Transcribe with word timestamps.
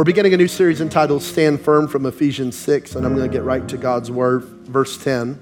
We're 0.00 0.04
beginning 0.04 0.32
a 0.32 0.38
new 0.38 0.48
series 0.48 0.80
entitled 0.80 1.22
Stand 1.22 1.60
Firm 1.60 1.86
from 1.86 2.06
Ephesians 2.06 2.56
6, 2.56 2.94
and 2.94 3.04
I'm 3.04 3.14
going 3.14 3.30
to 3.30 3.30
get 3.30 3.44
right 3.44 3.68
to 3.68 3.76
God's 3.76 4.10
word. 4.10 4.44
Verse 4.44 4.96
10, 4.96 5.38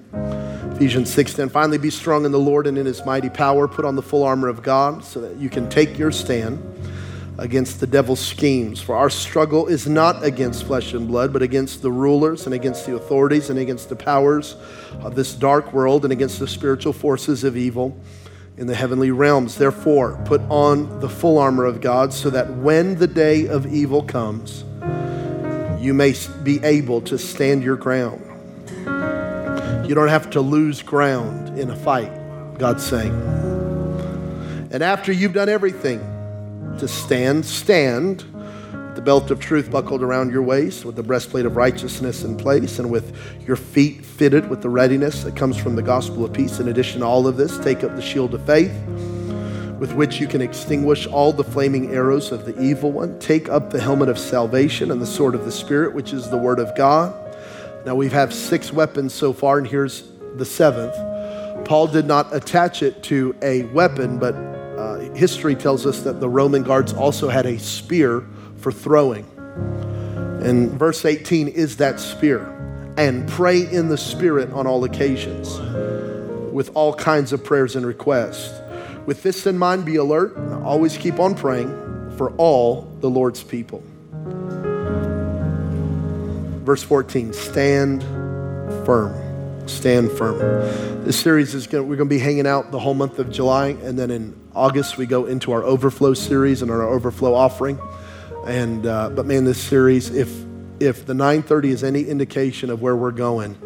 Ephesians 0.74 1.12
6 1.14 1.34
10. 1.34 1.48
Finally, 1.48 1.78
be 1.78 1.90
strong 1.90 2.24
in 2.24 2.32
the 2.32 2.40
Lord 2.40 2.66
and 2.66 2.76
in 2.76 2.84
his 2.84 3.04
mighty 3.04 3.30
power. 3.30 3.68
Put 3.68 3.84
on 3.84 3.94
the 3.94 4.02
full 4.02 4.24
armor 4.24 4.48
of 4.48 4.64
God 4.64 5.04
so 5.04 5.20
that 5.20 5.36
you 5.36 5.48
can 5.48 5.70
take 5.70 5.96
your 5.96 6.10
stand 6.10 6.60
against 7.38 7.78
the 7.78 7.86
devil's 7.86 8.18
schemes. 8.18 8.80
For 8.80 8.96
our 8.96 9.10
struggle 9.10 9.68
is 9.68 9.86
not 9.86 10.24
against 10.24 10.64
flesh 10.64 10.92
and 10.92 11.06
blood, 11.06 11.32
but 11.32 11.40
against 11.40 11.80
the 11.80 11.92
rulers 11.92 12.44
and 12.46 12.52
against 12.52 12.84
the 12.84 12.96
authorities 12.96 13.50
and 13.50 13.60
against 13.60 13.88
the 13.88 13.94
powers 13.94 14.56
of 15.02 15.14
this 15.14 15.34
dark 15.34 15.72
world 15.72 16.02
and 16.02 16.12
against 16.12 16.40
the 16.40 16.48
spiritual 16.48 16.92
forces 16.92 17.44
of 17.44 17.56
evil 17.56 17.96
in 18.58 18.66
the 18.66 18.74
heavenly 18.74 19.10
realms. 19.10 19.56
Therefore, 19.56 20.20
put 20.24 20.40
on 20.50 21.00
the 21.00 21.08
full 21.08 21.38
armor 21.38 21.64
of 21.64 21.80
God 21.80 22.12
so 22.12 22.28
that 22.30 22.52
when 22.56 22.96
the 22.96 23.06
day 23.06 23.46
of 23.46 23.72
evil 23.72 24.02
comes, 24.02 24.64
you 25.80 25.94
may 25.94 26.14
be 26.42 26.62
able 26.64 27.00
to 27.02 27.16
stand 27.16 27.62
your 27.62 27.76
ground. 27.76 28.20
You 29.88 29.94
don't 29.94 30.08
have 30.08 30.28
to 30.30 30.40
lose 30.40 30.82
ground 30.82 31.58
in 31.58 31.70
a 31.70 31.76
fight, 31.76 32.12
God's 32.58 32.84
saying. 32.84 33.12
And 34.70 34.82
after 34.82 35.12
you've 35.12 35.32
done 35.32 35.48
everything 35.48 36.00
to 36.78 36.88
stand, 36.88 37.46
stand 37.46 38.24
the 38.98 39.02
belt 39.02 39.30
of 39.30 39.38
truth 39.38 39.70
buckled 39.70 40.02
around 40.02 40.32
your 40.32 40.42
waist, 40.42 40.84
with 40.84 40.96
the 40.96 41.02
breastplate 41.04 41.46
of 41.46 41.54
righteousness 41.54 42.24
in 42.24 42.36
place, 42.36 42.80
and 42.80 42.90
with 42.90 43.16
your 43.46 43.54
feet 43.54 44.04
fitted 44.04 44.50
with 44.50 44.60
the 44.60 44.68
readiness 44.68 45.22
that 45.22 45.36
comes 45.36 45.56
from 45.56 45.76
the 45.76 45.82
gospel 45.82 46.24
of 46.24 46.32
peace. 46.32 46.58
In 46.58 46.66
addition 46.66 46.98
to 47.02 47.06
all 47.06 47.28
of 47.28 47.36
this, 47.36 47.58
take 47.58 47.84
up 47.84 47.94
the 47.94 48.02
shield 48.02 48.34
of 48.34 48.44
faith, 48.44 48.72
with 49.78 49.92
which 49.92 50.18
you 50.18 50.26
can 50.26 50.42
extinguish 50.42 51.06
all 51.06 51.32
the 51.32 51.44
flaming 51.44 51.94
arrows 51.94 52.32
of 52.32 52.44
the 52.44 52.60
evil 52.60 52.90
one. 52.90 53.16
Take 53.20 53.48
up 53.48 53.70
the 53.70 53.80
helmet 53.80 54.08
of 54.08 54.18
salvation 54.18 54.90
and 54.90 55.00
the 55.00 55.06
sword 55.06 55.36
of 55.36 55.44
the 55.44 55.52
Spirit, 55.52 55.94
which 55.94 56.12
is 56.12 56.28
the 56.28 56.36
word 56.36 56.58
of 56.58 56.76
God. 56.76 57.14
Now 57.86 57.94
we 57.94 58.08
have 58.08 58.34
six 58.34 58.72
weapons 58.72 59.14
so 59.14 59.32
far, 59.32 59.58
and 59.58 59.66
here's 59.68 60.10
the 60.34 60.44
seventh. 60.44 60.96
Paul 61.64 61.86
did 61.86 62.06
not 62.06 62.34
attach 62.34 62.82
it 62.82 63.04
to 63.04 63.36
a 63.42 63.62
weapon, 63.66 64.18
but 64.18 64.34
uh, 64.34 65.14
history 65.14 65.54
tells 65.54 65.86
us 65.86 66.02
that 66.02 66.18
the 66.18 66.28
Roman 66.28 66.64
guards 66.64 66.92
also 66.92 67.28
had 67.28 67.46
a 67.46 67.60
spear 67.60 68.24
for 68.58 68.72
throwing. 68.72 69.24
And 70.42 70.70
verse 70.72 71.04
18 71.04 71.48
is 71.48 71.78
that 71.78 71.98
spear. 72.00 72.54
And 72.96 73.28
pray 73.28 73.60
in 73.60 73.88
the 73.88 73.98
Spirit 73.98 74.52
on 74.52 74.66
all 74.66 74.84
occasions 74.84 75.58
with 76.52 76.70
all 76.74 76.92
kinds 76.92 77.32
of 77.32 77.44
prayers 77.44 77.76
and 77.76 77.86
requests. 77.86 78.60
With 79.06 79.22
this 79.22 79.46
in 79.46 79.56
mind, 79.58 79.84
be 79.84 79.96
alert 79.96 80.36
and 80.36 80.54
always 80.64 80.96
keep 80.96 81.18
on 81.18 81.34
praying 81.34 81.68
for 82.16 82.30
all 82.32 82.92
the 83.00 83.08
Lord's 83.08 83.42
people. 83.42 83.82
Verse 86.64 86.82
14 86.82 87.32
stand 87.32 88.02
firm. 88.84 89.68
Stand 89.68 90.10
firm. 90.12 90.38
This 91.04 91.18
series 91.18 91.54
is 91.54 91.66
going 91.66 91.88
we're 91.88 91.96
going 91.96 92.08
to 92.08 92.14
be 92.14 92.18
hanging 92.18 92.46
out 92.46 92.70
the 92.70 92.78
whole 92.78 92.94
month 92.94 93.18
of 93.18 93.30
July, 93.30 93.68
and 93.68 93.98
then 93.98 94.10
in 94.10 94.38
August 94.54 94.98
we 94.98 95.06
go 95.06 95.26
into 95.26 95.52
our 95.52 95.62
overflow 95.62 96.12
series 96.12 96.60
and 96.60 96.70
our 96.70 96.82
overflow 96.82 97.34
offering. 97.34 97.78
And 98.48 98.86
uh, 98.86 99.10
but 99.10 99.26
man, 99.26 99.44
this 99.44 99.62
series, 99.62 100.08
if 100.08 100.34
if 100.80 101.04
the 101.04 101.12
9:30 101.12 101.66
is 101.66 101.84
any 101.84 102.04
indication 102.04 102.70
of 102.70 102.80
where 102.80 102.96
we're 102.96 103.10
going, 103.10 103.58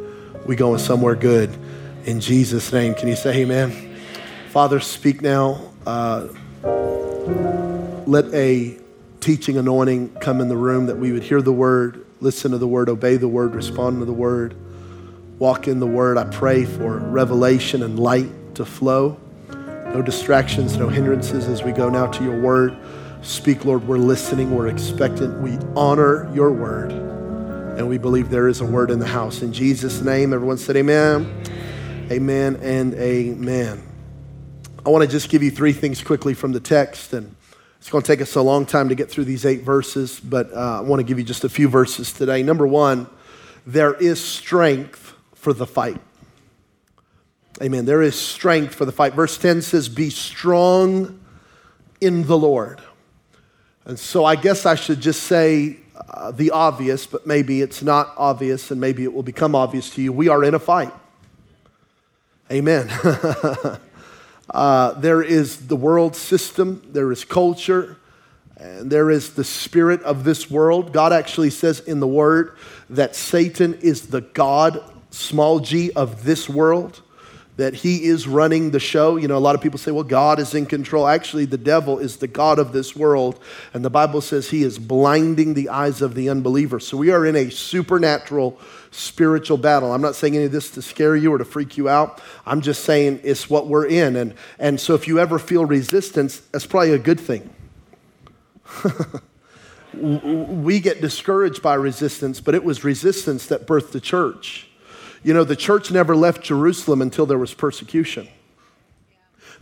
we 0.45 0.57
going 0.57 0.81
somewhere 0.81 1.15
good. 1.15 1.57
In 2.05 2.21
Jesus' 2.21 2.73
name, 2.73 2.95
can 2.95 3.07
you 3.07 3.15
say 3.15 3.43
Amen? 3.43 3.97
Father, 4.51 4.81
speak 4.81 5.23
now. 5.23 5.61
Uh, 5.87 6.27
let 8.07 8.25
a 8.35 8.77
teaching 9.21 9.57
anointing 9.57 10.17
come 10.17 10.41
in 10.41 10.49
the 10.49 10.57
room 10.57 10.87
that 10.87 10.97
we 10.97 11.13
would 11.13 11.23
hear 11.23 11.41
the 11.41 11.53
word, 11.53 12.05
listen 12.21 12.51
to 12.51 12.59
the 12.59 12.67
word, 12.67 12.89
obey 12.89 13.17
the 13.17 13.29
word, 13.29 13.55
respond 13.55 14.01
to 14.01 14.05
the 14.05 14.13
word, 14.13 14.57
walk 15.39 15.69
in 15.69 15.79
the 15.79 15.87
word. 15.87 16.19
I 16.19 16.25
pray 16.25 16.65
for 16.65 16.99
revelation 16.99 17.85
and 17.85 18.01
light 18.01 18.57
to 18.57 18.65
flow. 18.65 19.17
No 19.95 20.03
distractions, 20.03 20.77
no 20.77 20.89
hindrances 20.89 21.47
as 21.47 21.63
we 21.63 21.71
go 21.71 21.89
now 21.89 22.09
to 22.09 22.25
your 22.25 22.41
word. 22.41 22.77
Speak, 23.23 23.65
Lord. 23.65 23.87
We're 23.87 23.99
listening. 23.99 24.51
We're 24.51 24.67
expectant. 24.67 25.41
We 25.41 25.57
honor 25.77 26.29
your 26.35 26.51
word. 26.51 26.91
And 26.91 27.89
we 27.89 27.97
believe 27.97 28.31
there 28.31 28.49
is 28.49 28.61
a 28.61 28.65
word 28.65 28.91
in 28.91 28.99
the 28.99 29.07
house. 29.07 29.43
In 29.43 29.53
Jesus' 29.53 30.01
name, 30.01 30.33
everyone 30.33 30.59
said 30.59 30.77
amen. 30.77 31.33
Amen 32.11 32.59
and 32.63 32.95
amen. 32.95 33.81
I 34.85 34.91
want 34.91 35.05
to 35.05 35.09
just 35.09 35.29
give 35.29 35.41
you 35.41 35.53
three 35.53 35.73
things 35.73 36.03
quickly 36.03 36.35
from 36.35 36.51
the 36.51 36.59
text. 36.59 37.13
And 37.13 37.37
it's 37.79 37.89
going 37.91 38.03
to 38.03 38.07
take 38.07 38.21
us 38.21 38.35
a 38.35 38.43
long 38.43 38.67
time 38.67 38.89
to 38.89 38.97
get 38.97 39.09
through 39.09 39.25
these 39.25 39.47
eight 39.47 39.63
verses, 39.63 40.19
but 40.19 40.53
uh, 40.53 40.79
I 40.79 40.81
want 40.81 40.99
to 40.99 41.05
give 41.05 41.17
you 41.17 41.25
just 41.25 41.45
a 41.45 41.49
few 41.49 41.69
verses 41.69 42.13
today. 42.13 42.43
Number 42.43 42.67
one, 42.67 43.07
there 43.65 43.95
is 43.95 44.23
strength 44.23 45.15
for 45.37 45.53
the 45.53 45.67
fight. 45.67 46.01
Amen. 47.63 47.85
There 47.85 48.03
is 48.03 48.19
strength 48.19 48.75
for 48.75 48.85
the 48.85 48.93
fight. 48.93 49.15
Verse 49.15 49.39
10 49.39 49.63
says, 49.63 49.89
Be 49.89 50.11
strong 50.11 51.21
in 52.01 52.27
the 52.27 52.37
Lord. 52.37 52.83
And 53.85 53.99
so 53.99 54.25
I 54.25 54.37
guess 54.37 54.65
I 54.65 54.75
should 54.77 55.01
just 55.01 55.25
say 55.25 55.77
uh, 56.09 56.31
the 56.31 56.53
obvious, 56.53 57.07
but 57.07 57.27
maybe 57.27 57.63
it's 57.63 57.83
not 57.83 58.15
obvious 58.17 58.71
and 58.71 58.81
maybe 58.81 59.03
it 59.05 59.13
will 59.13 59.23
become 59.23 59.55
obvious 59.55 59.91
to 59.91 60.03
you. 60.03 60.13
We 60.13 60.29
are 60.29 60.45
in 60.45 60.55
a 60.55 60.59
fight. 60.59 60.93
Amen. 62.51 62.89
uh, 64.51 64.93
there 64.93 65.23
is 65.23 65.67
the 65.67 65.77
world 65.77 66.15
system, 66.15 66.83
there 66.93 67.11
is 67.11 67.25
culture, 67.25 67.97
and 68.57 68.91
there 68.91 69.11
is 69.11 69.35
the 69.35 69.45
spirit 69.45 70.03
of 70.03 70.23
this 70.25 70.51
world. 70.51 70.93
God 70.93 71.13
actually 71.13 71.51
says 71.51 71.81
in 71.81 71.99
the 71.99 72.07
Word 72.07 72.57
that 72.91 73.17
Satan 73.17 73.75
is 73.81 74.09
the 74.09 74.21
God, 74.21 74.83
small 75.11 75.59
g, 75.59 75.91
of 75.93 76.25
this 76.25 76.49
world 76.49 77.01
that 77.63 77.75
he 77.75 78.07
is 78.07 78.27
running 78.27 78.73
the 78.73 78.81
show. 78.81 79.17
You 79.17 79.29
know, 79.29 79.37
a 79.37 79.39
lot 79.39 79.55
of 79.55 79.61
people 79.61 79.79
say, 79.79 79.93
well, 79.93 80.03
God 80.03 80.41
is 80.41 80.53
in 80.53 80.67
control. 80.67 81.07
Actually, 81.07 81.45
the 81.45 81.57
devil 81.57 82.01
is 82.01 82.17
the 82.17 82.27
God 82.27 82.59
of 82.59 82.73
this 82.73 82.97
world. 82.97 83.39
And 83.73 83.85
the 83.85 83.91
Bible 83.91 84.21
says 84.21 84.51
he 84.51 84.65
is 84.65 84.81
blinding 84.81 85.55
the 85.55 85.69
eyes 85.69 86.03
of 86.03 86.17
the 86.17 86.29
unbeliever. 86.29 86.81
So 86.81 86.97
we 86.97 87.13
are 87.13 87.25
in 87.25 87.37
a 87.37 87.51
supernatural 87.53 88.59
spiritual 88.91 89.59
battle. 89.59 89.93
I'm 89.93 90.03
not 90.03 90.17
saying 90.17 90.35
any 90.35 90.47
of 90.47 90.51
this 90.51 90.73
to 90.73 90.83
scare 90.83 91.15
you 91.15 91.33
or 91.33 91.39
to 91.39 91.45
freak 91.45 91.77
you 91.77 91.89
out. 91.89 92.21
I'm 92.45 92.63
just 92.63 92.83
saying 92.83 93.21
it's 93.23 93.49
what 93.49 93.69
we're 93.69 93.87
in. 93.87 94.17
And, 94.17 94.35
and 94.59 94.81
so 94.81 94.95
if 94.95 95.07
you 95.07 95.21
ever 95.21 95.39
feel 95.39 95.65
resistance, 95.65 96.41
that's 96.51 96.67
probably 96.67 96.95
a 96.95 96.99
good 96.99 97.21
thing. 97.21 97.49
we 99.95 100.81
get 100.81 101.01
discouraged 101.01 101.63
by 101.63 101.75
resistance, 101.75 102.41
but 102.41 102.57
it 102.57 102.65
was 102.65 102.83
resistance 102.83 103.47
that 103.47 103.69
birthed 103.69 103.93
the 103.93 104.01
church. 104.01 104.67
You 105.23 105.35
know, 105.35 105.45
the 105.45 105.57
church 105.57 105.91
never 105.91 106.17
left 106.17 106.43
Jerusalem 106.43 107.01
until 107.01 107.27
there 107.27 107.39
was 107.39 107.55
persecution. 107.55 108.29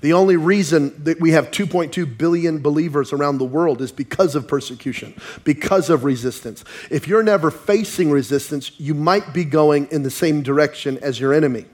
The 0.01 0.15
only 0.15 0.37
reason 0.37 1.05
that 1.05 1.21
we 1.21 1.33
have 1.33 1.51
2.2 1.51 2.17
billion 2.17 2.61
believers 2.61 3.13
around 3.13 3.37
the 3.37 3.45
world 3.45 3.83
is 3.83 3.93
because 3.93 4.35
of 4.35 4.49
persecution, 4.49 5.15
because 5.45 5.91
of 5.91 6.05
resistance. 6.05 6.65
If 6.91 7.07
you're 7.07 7.23
never 7.23 7.51
facing 7.51 8.11
resistance, 8.11 8.73
you 8.81 8.95
might 8.95 9.35
be 9.35 9.45
going 9.45 9.89
in 9.91 10.03
the 10.03 10.11
same 10.11 10.43
direction 10.43 10.97
as 11.03 11.21
your 11.21 11.35
enemy. 11.35 11.67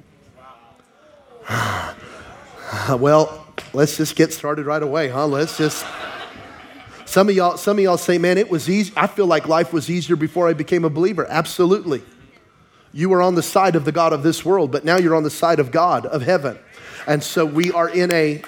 well, 2.91 3.47
let's 3.73 3.97
just 3.97 4.17
get 4.17 4.33
started 4.33 4.67
right 4.67 4.83
away, 4.83 5.09
huh? 5.09 5.29
Let's 5.29 5.57
just. 5.57 5.87
Some 7.05 7.29
of 7.29 7.37
y'all, 7.37 7.57
some 7.57 7.79
of 7.79 7.85
y'all 7.85 7.97
say, 7.97 8.19
man, 8.19 8.37
it 8.37 8.51
was 8.51 8.69
easy. 8.69 8.93
I 8.97 9.07
feel 9.07 9.27
like 9.27 9.47
life 9.47 9.73
was 9.73 9.89
easier 9.89 10.17
before 10.17 10.49
I 10.49 10.55
became 10.55 10.85
a 10.85 10.91
believer. 10.91 11.25
Absolutely. 11.29 12.03
You 12.97 13.11
were 13.11 13.21
on 13.21 13.35
the 13.35 13.43
side 13.43 13.77
of 13.77 13.85
the 13.85 13.93
God 13.93 14.15
of 14.15 14.23
this 14.23 14.43
world, 14.43 14.73
but 14.73 14.83
now 14.83 14.97
you're 14.97 15.15
on 15.15 15.23
the 15.23 15.29
side 15.29 15.61
of 15.61 15.71
God, 15.71 16.07
of 16.07 16.23
heaven. 16.23 16.59
And 17.07 17.23
so 17.23 17.45
we 17.45 17.71
are 17.71 17.91
in 17.91 18.11
a 18.11 18.41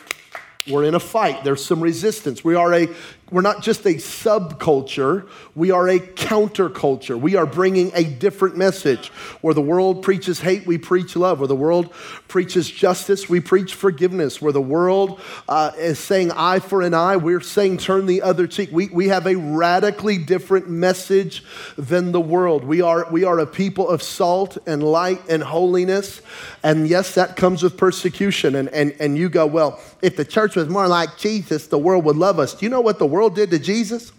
we're 0.67 0.85
in 0.85 0.95
a 0.95 1.01
fight. 1.01 1.45
There's 1.45 1.63
some 1.63 1.83
resistance. 1.83 2.43
We 2.43 2.55
are 2.55 2.73
a 2.73 2.89
we're 3.31 3.43
not 3.43 3.63
just 3.63 3.85
a 3.85 3.95
subculture, 3.95 5.29
we 5.55 5.71
are 5.71 5.89
a 5.89 5.99
counterculture. 5.99 7.19
We 7.21 7.37
are 7.37 7.45
bringing 7.45 7.91
a 7.95 8.05
different 8.05 8.57
message. 8.57 9.09
Where 9.43 9.55
the 9.55 9.61
world 9.61 10.03
preaches 10.03 10.41
hate, 10.41 10.67
we 10.67 10.79
preach 10.79 11.15
love. 11.15 11.41
Where 11.41 11.49
the 11.49 11.55
world 11.55 11.93
preaches 12.27 12.71
justice, 12.71 13.29
we 13.29 13.41
preach 13.41 13.75
forgiveness. 13.75 14.41
Where 14.41 14.53
the 14.53 14.63
world 14.63 15.21
uh, 15.49 15.73
is 15.77 15.99
saying 15.99 16.33
eye 16.33 16.61
for 16.61 16.81
an 16.81 16.95
eye, 16.95 17.17
we're 17.17 17.41
saying 17.41 17.79
turn 17.79 18.07
the 18.07 18.23
other 18.23 18.47
cheek. 18.47 18.71
We, 18.73 18.89
we 18.89 19.09
have 19.09 19.27
a 19.27 19.37
radically 19.37 20.17
different 20.17 20.69
message 20.71 21.45
than 21.77 22.13
the 22.13 22.21
world. 22.21 22.65
We 22.65 22.81
are, 22.81 23.11
we 23.11 23.25
are 23.25 23.39
a 23.39 23.47
people 23.47 23.89
of 23.89 24.03
salt 24.03 24.57
and 24.67 24.83
light 24.83 25.21
and 25.29 25.43
holiness. 25.43 26.23
And 26.63 26.89
yes, 26.89 27.15
that 27.15 27.37
comes 27.37 27.63
with 27.63 27.77
persecution. 27.77 28.55
And, 28.55 28.69
and, 28.71 28.95
and 29.01 29.19
you 29.19 29.29
go, 29.29 29.47
well, 29.47 29.81
if 30.01 30.17
the 30.17 30.25
church 30.25 30.57
was 30.57 30.69
more 30.69 30.89
like 30.89 31.17
Jesus, 31.19 31.67
the 31.67 31.79
world 31.79 32.05
would 32.05 32.17
love 32.17 32.39
us. 32.39 32.55
Do 32.55 32.65
you 32.65 32.71
know 32.71 32.81
what 32.81 32.99
the 32.99 33.07
world 33.07 33.18
world 33.19 33.35
did 33.35 33.51
to 33.51 33.59
Jesus? 33.59 34.13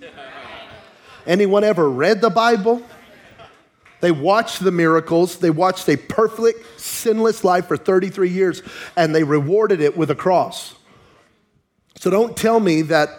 Anyone 1.25 1.63
ever 1.63 1.89
read 1.89 2.19
the 2.19 2.29
Bible? 2.29 2.81
They 4.01 4.11
watched 4.11 4.61
the 4.61 4.71
miracles. 4.71 5.37
They 5.37 5.51
watched 5.51 5.87
a 5.87 5.95
perfect, 5.95 6.81
sinless 6.81 7.45
life 7.45 7.67
for 7.69 7.77
33 7.77 8.29
years, 8.29 8.61
and 8.97 9.15
they 9.15 9.23
rewarded 9.23 9.79
it 9.79 9.95
with 9.95 10.11
a 10.11 10.15
cross. 10.15 10.75
So 11.95 12.09
don't 12.09 12.35
tell 12.35 12.59
me 12.59 12.81
that 12.83 13.09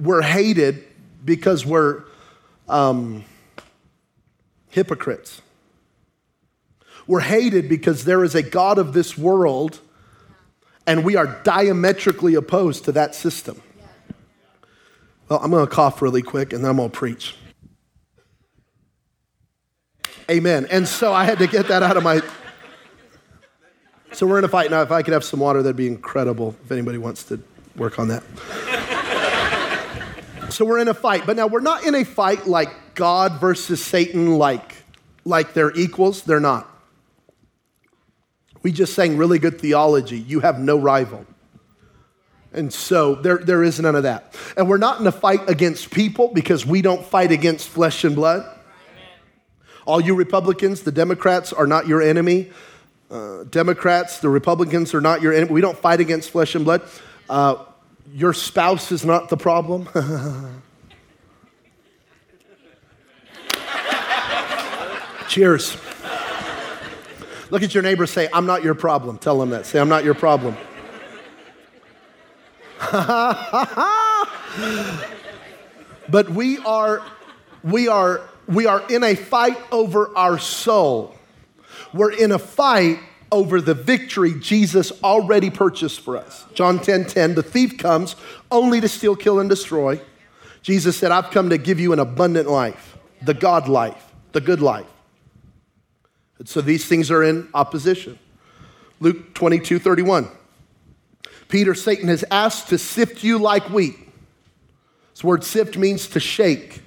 we're 0.00 0.22
hated 0.22 0.82
because 1.22 1.66
we're 1.66 2.04
um, 2.66 3.22
hypocrites. 4.70 5.42
We're 7.06 7.20
hated 7.20 7.68
because 7.68 8.06
there 8.06 8.24
is 8.24 8.34
a 8.34 8.42
God 8.42 8.78
of 8.78 8.94
this 8.94 9.18
world, 9.18 9.80
and 10.86 11.04
we 11.04 11.16
are 11.16 11.26
diametrically 11.44 12.36
opposed 12.36 12.86
to 12.86 12.92
that 12.92 13.14
system. 13.14 13.60
Well, 15.28 15.40
I'm 15.42 15.50
going 15.50 15.66
to 15.66 15.72
cough 15.72 16.02
really 16.02 16.22
quick 16.22 16.52
and 16.52 16.62
then 16.62 16.70
I'm 16.70 16.76
going 16.76 16.90
to 16.90 16.96
preach. 16.96 17.34
Amen. 20.30 20.66
And 20.70 20.86
so 20.86 21.12
I 21.12 21.24
had 21.24 21.38
to 21.38 21.46
get 21.46 21.68
that 21.68 21.82
out 21.82 21.96
of 21.96 22.02
my. 22.02 22.20
So 24.12 24.26
we're 24.26 24.38
in 24.38 24.44
a 24.44 24.48
fight 24.48 24.70
now. 24.70 24.82
If 24.82 24.90
I 24.90 25.02
could 25.02 25.12
have 25.12 25.24
some 25.24 25.40
water, 25.40 25.62
that'd 25.62 25.76
be 25.76 25.86
incredible. 25.86 26.56
If 26.64 26.72
anybody 26.72 26.98
wants 26.98 27.24
to 27.24 27.40
work 27.76 27.98
on 27.98 28.08
that. 28.08 28.22
so 30.50 30.64
we're 30.64 30.78
in 30.78 30.88
a 30.88 30.94
fight, 30.94 31.26
but 31.26 31.36
now 31.36 31.46
we're 31.46 31.60
not 31.60 31.84
in 31.84 31.94
a 31.94 32.04
fight 32.04 32.46
like 32.46 32.70
God 32.94 33.40
versus 33.40 33.84
Satan, 33.84 34.38
like 34.38 34.74
like 35.24 35.52
they're 35.52 35.76
equals. 35.76 36.22
They're 36.22 36.40
not. 36.40 36.68
We 38.62 38.72
just 38.72 38.94
sang 38.94 39.16
really 39.16 39.38
good 39.38 39.60
theology. 39.60 40.18
You 40.18 40.40
have 40.40 40.58
no 40.58 40.78
rival. 40.78 41.26
And 42.56 42.72
so 42.72 43.14
there, 43.16 43.36
there 43.36 43.62
is 43.62 43.78
none 43.78 43.94
of 43.94 44.04
that. 44.04 44.34
And 44.56 44.66
we're 44.68 44.78
not 44.78 44.98
in 44.98 45.06
a 45.06 45.12
fight 45.12 45.48
against 45.48 45.90
people 45.90 46.32
because 46.32 46.64
we 46.64 46.80
don't 46.80 47.04
fight 47.04 47.30
against 47.30 47.68
flesh 47.68 48.02
and 48.02 48.16
blood. 48.16 48.50
All 49.84 50.00
you 50.00 50.14
Republicans, 50.14 50.82
the 50.82 50.90
Democrats 50.90 51.52
are 51.52 51.66
not 51.66 51.86
your 51.86 52.00
enemy. 52.00 52.50
Uh, 53.10 53.44
Democrats, 53.44 54.20
the 54.20 54.30
Republicans 54.30 54.94
are 54.94 55.02
not 55.02 55.20
your 55.20 55.34
enemy. 55.34 55.52
We 55.52 55.60
don't 55.60 55.78
fight 55.78 56.00
against 56.00 56.30
flesh 56.30 56.54
and 56.54 56.64
blood. 56.64 56.82
Uh, 57.28 57.64
your 58.12 58.32
spouse 58.32 58.90
is 58.90 59.04
not 59.04 59.28
the 59.28 59.36
problem. 59.36 59.88
Cheers. 65.28 65.76
Look 67.50 67.62
at 67.62 67.74
your 67.74 67.82
neighbor, 67.82 68.06
say, 68.06 68.28
I'm 68.32 68.46
not 68.46 68.64
your 68.64 68.74
problem. 68.74 69.18
Tell 69.18 69.38
them 69.38 69.50
that. 69.50 69.66
Say, 69.66 69.78
I'm 69.78 69.90
not 69.90 70.04
your 70.04 70.14
problem. 70.14 70.56
but 76.08 76.28
we 76.30 76.58
are, 76.58 77.02
we 77.64 77.88
are, 77.88 78.20
we 78.46 78.66
are 78.66 78.82
in 78.90 79.02
a 79.02 79.14
fight 79.14 79.58
over 79.72 80.16
our 80.16 80.38
soul. 80.38 81.14
We're 81.92 82.12
in 82.12 82.32
a 82.32 82.38
fight 82.38 82.98
over 83.32 83.60
the 83.60 83.74
victory 83.74 84.34
Jesus 84.38 84.92
already 85.02 85.50
purchased 85.50 86.00
for 86.00 86.16
us. 86.16 86.44
John 86.54 86.78
10 86.78 87.06
10, 87.06 87.34
the 87.34 87.42
thief 87.42 87.78
comes 87.78 88.14
only 88.50 88.80
to 88.80 88.88
steal, 88.88 89.16
kill, 89.16 89.40
and 89.40 89.48
destroy. 89.48 90.00
Jesus 90.62 90.96
said, 90.96 91.12
I've 91.12 91.30
come 91.30 91.50
to 91.50 91.58
give 91.58 91.80
you 91.80 91.92
an 91.92 91.98
abundant 91.98 92.48
life, 92.48 92.96
the 93.22 93.34
God 93.34 93.68
life, 93.68 94.12
the 94.32 94.40
good 94.40 94.60
life. 94.60 94.86
And 96.38 96.48
so 96.48 96.60
these 96.60 96.86
things 96.86 97.10
are 97.10 97.22
in 97.22 97.48
opposition. 97.54 98.18
Luke 99.00 99.34
22 99.34 99.78
31. 99.78 100.28
Peter, 101.48 101.74
Satan 101.74 102.08
has 102.08 102.24
asked 102.30 102.68
to 102.68 102.78
sift 102.78 103.22
you 103.22 103.38
like 103.38 103.70
wheat. 103.70 103.96
This 105.12 105.24
word 105.24 105.44
sift 105.44 105.76
means 105.76 106.08
to 106.08 106.20
shake, 106.20 106.82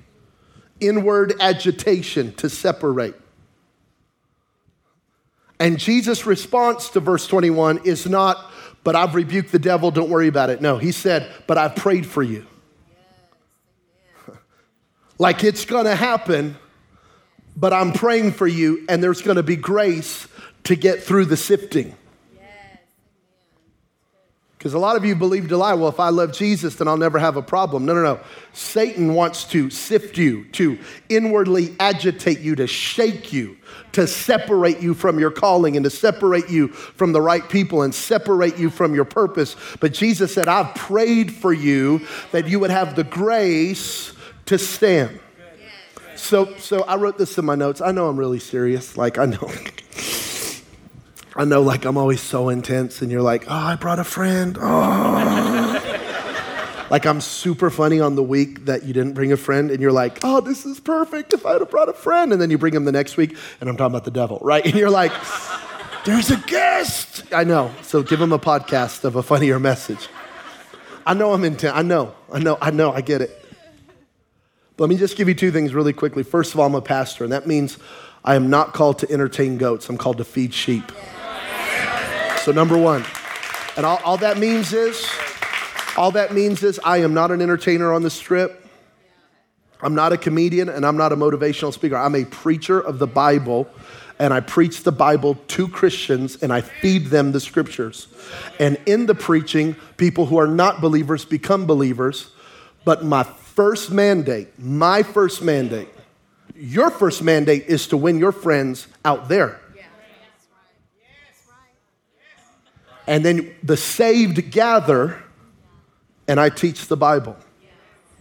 inward 0.80 1.34
agitation, 1.40 2.34
to 2.36 2.50
separate. 2.50 3.16
And 5.60 5.78
Jesus' 5.78 6.26
response 6.26 6.90
to 6.92 7.00
verse 7.00 7.28
21 7.28 7.82
is 7.86 8.08
not, 8.08 8.52
but 8.84 8.96
I've 8.96 9.16
rebuked 9.16 9.52
the 9.52 9.60
devil, 9.60 9.92
don't 9.92 10.10
worry 10.10 10.28
about 10.28 10.50
it. 10.50 10.62
No, 10.62 10.78
he 10.78 10.92
said, 10.92 11.30
but 11.48 11.58
I've 11.58 11.76
prayed 11.76 12.06
for 12.06 12.24
you. 12.24 12.46
like 15.18 15.44
it's 15.44 15.66
gonna 15.66 15.96
happen, 15.96 16.58
but 17.58 17.74
I'm 17.74 17.92
praying 17.92 18.34
for 18.34 18.48
you, 18.48 18.86
and 18.88 19.04
there's 19.04 19.22
gonna 19.22 19.44
be 19.44 19.58
grace 19.58 20.28
to 20.66 20.76
get 20.76 21.04
through 21.04 21.26
the 21.26 21.38
sifting. 21.38 21.96
Because 24.60 24.74
a 24.74 24.80
lot 24.80 24.98
of 24.98 25.06
you 25.06 25.16
believe 25.16 25.48
to 25.48 25.56
lie, 25.56 25.74
well, 25.74 25.88
if 25.88 26.02
I 26.02 26.10
love 26.10 26.34
Jesus, 26.34 26.76
then 26.76 26.90
I'll 26.90 26.98
never 26.98 27.18
have 27.18 27.38
a 27.38 27.42
problem. 27.42 27.86
No, 27.86 27.94
no, 27.94 28.04
no. 28.04 28.20
Satan 28.52 29.14
wants 29.14 29.46
to 29.46 29.70
sift 29.70 30.18
you, 30.18 30.44
to 30.50 30.78
inwardly 31.08 31.74
agitate 31.80 32.40
you, 32.42 32.58
to 32.58 32.68
shake 32.68 33.32
you, 33.32 33.56
to 33.94 34.06
separate 34.06 34.82
you 34.82 34.94
from 34.94 35.18
your 35.18 35.32
calling 35.32 35.78
and 35.78 35.86
to 35.86 35.90
separate 35.90 36.50
you 36.50 36.68
from 36.68 37.14
the 37.14 37.22
right 37.22 37.48
people 37.48 37.84
and 37.84 37.96
separate 37.96 38.58
you 38.58 38.70
from 38.70 38.94
your 38.94 39.06
purpose. 39.06 39.56
But 39.80 39.94
Jesus 39.94 40.34
said, 40.34 40.50
I've 40.50 40.76
prayed 40.76 41.34
for 41.34 41.54
you 41.54 42.06
that 42.34 42.50
you 42.50 42.60
would 42.60 42.72
have 42.72 42.98
the 42.98 43.06
grace 43.06 44.12
to 44.48 44.58
stand. 44.58 45.22
So, 46.18 46.54
so 46.58 46.84
I 46.84 46.98
wrote 46.98 47.18
this 47.18 47.38
in 47.38 47.46
my 47.46 47.56
notes. 47.56 47.80
I 47.80 47.94
know 47.94 48.10
I'm 48.10 48.18
really 48.20 48.40
serious. 48.40 48.98
Like, 48.98 49.18
I 49.18 49.26
know. 49.26 49.50
I 51.36 51.46
know, 51.46 51.62
like, 51.62 51.86
I'm 51.86 51.98
always 51.98 52.22
so 52.22 52.50
intense, 52.50 53.02
and 53.02 53.12
you're 53.12 53.22
like, 53.22 53.46
oh, 53.48 53.54
I 53.54 53.76
brought 53.76 54.00
a 54.00 54.04
friend. 54.04 54.58
Oh. 54.60 55.81
like, 56.90 57.06
I'm 57.06 57.22
super 57.22 57.70
funny 57.70 58.00
on 58.00 58.16
the 58.16 58.24
week 58.24 58.66
that 58.66 58.84
you 58.84 58.94
didn't 58.94 59.14
bring 59.14 59.31
a 59.31 59.38
friend, 59.38 59.70
and 59.70 59.80
you're 59.80 59.92
like, 59.92 60.20
oh, 60.24 60.42
this 60.42 60.66
is 60.66 60.80
perfect 60.80 61.34
if 61.34 61.46
I 61.46 61.54
had 61.54 61.70
brought 61.70 61.88
a 61.88 61.94
friend. 61.94 62.34
And 62.34 62.42
then 62.42 62.50
you 62.50 62.58
bring 62.58 62.74
him 62.74 62.86
the 62.86 62.92
next 62.92 63.16
week, 63.16 63.38
and 63.62 63.70
I'm 63.70 63.78
talking 63.78 63.92
about 63.94 64.06
the 64.06 64.12
devil, 64.12 64.40
right? 64.42 64.66
And 64.66 64.74
you're 64.74 64.90
like, 64.90 65.14
there's 66.06 66.31
a 66.31 66.38
guest. 66.38 67.31
I 67.31 67.44
know. 67.44 67.72
So 67.84 68.02
give 68.02 68.20
him 68.20 68.31
a 68.31 68.40
podcast 68.40 69.04
of 69.04 69.16
a 69.16 69.24
funnier 69.24 69.60
message. 69.60 70.10
I 71.06 71.14
know 71.14 71.34
I'm 71.34 71.44
intense. 71.44 71.76
I 71.76 71.84
know. 71.84 72.16
I 72.31 72.40
know. 72.40 72.58
I 72.62 72.72
know. 72.72 72.92
I 72.92 73.02
get 73.02 73.22
it. 73.22 73.46
But 74.76 74.86
let 74.86 74.90
me 74.90 74.98
just 74.98 75.18
give 75.18 75.28
you 75.28 75.36
two 75.36 75.52
things 75.52 75.74
really 75.74 75.94
quickly. 75.94 76.24
First 76.24 76.54
of 76.54 76.60
all, 76.60 76.66
I'm 76.66 76.76
a 76.76 76.81
pastor, 76.81 77.24
and 77.24 77.34
that 77.34 77.46
means 77.46 77.78
I 78.24 78.36
am 78.36 78.50
not 78.50 78.74
called 78.74 79.00
to 79.00 79.12
entertain 79.12 79.58
goats. 79.58 79.90
I'm 79.90 79.98
called 79.98 80.18
to 80.18 80.24
feed 80.24 80.54
sheep. 80.54 80.92
So, 82.44 82.52
number 82.54 82.78
one. 82.78 83.04
And 83.76 83.86
all, 83.86 84.00
all 84.04 84.18
that 84.18 84.38
means 84.38 84.74
is, 84.74 85.06
all 85.98 86.12
that 86.12 86.34
means 86.34 86.64
is, 86.64 86.80
I 86.84 86.98
am 86.98 87.14
not 87.14 87.32
an 87.32 87.42
entertainer 87.42 87.94
on 87.94 88.02
the 88.02 88.10
strip. 88.10 88.66
I'm 89.82 89.96
not 89.96 90.14
a 90.14 90.18
comedian 90.18 90.70
and 90.70 90.86
I'm 90.86 90.98
not 90.98 91.12
a 91.12 91.16
motivational 91.16 91.74
speaker. 91.74 91.96
I'm 91.98 92.16
a 92.16 92.26
preacher 92.26 92.80
of 92.80 93.00
the 93.00 93.08
Bible 93.08 93.70
and 94.20 94.34
I 94.34 94.42
preach 94.42 94.84
the 94.84 94.92
Bible 94.92 95.36
to 95.50 95.68
Christians 95.68 96.42
and 96.42 96.52
I 96.52 96.62
feed 96.62 97.08
them 97.08 97.32
the 97.32 97.40
scriptures. 97.40 98.08
And 98.60 98.78
in 98.86 99.06
the 99.06 99.16
preaching, 99.16 99.76
people 99.98 100.26
who 100.26 100.38
are 100.38 100.48
not 100.48 100.82
believers 100.82 101.26
become 101.26 101.66
believers. 101.66 102.32
But 102.84 103.04
my 103.04 103.24
first 103.24 103.92
mandate, 103.92 104.58
my 104.60 105.04
first 105.04 105.42
mandate, 105.42 105.90
your 106.56 106.90
first 106.90 107.22
mandate 107.22 107.66
is 107.68 107.88
to 107.88 107.98
win 107.98 108.20
your 108.20 108.31
friends 108.31 108.88
out 109.06 109.30
there. 109.30 109.62
And 113.09 113.25
then 113.25 113.56
the 113.63 113.75
saved 113.75 114.51
gather, 114.51 115.19
and 116.28 116.39
I 116.39 116.49
teach 116.49 116.85
the 116.85 116.95
Bible. 116.95 117.35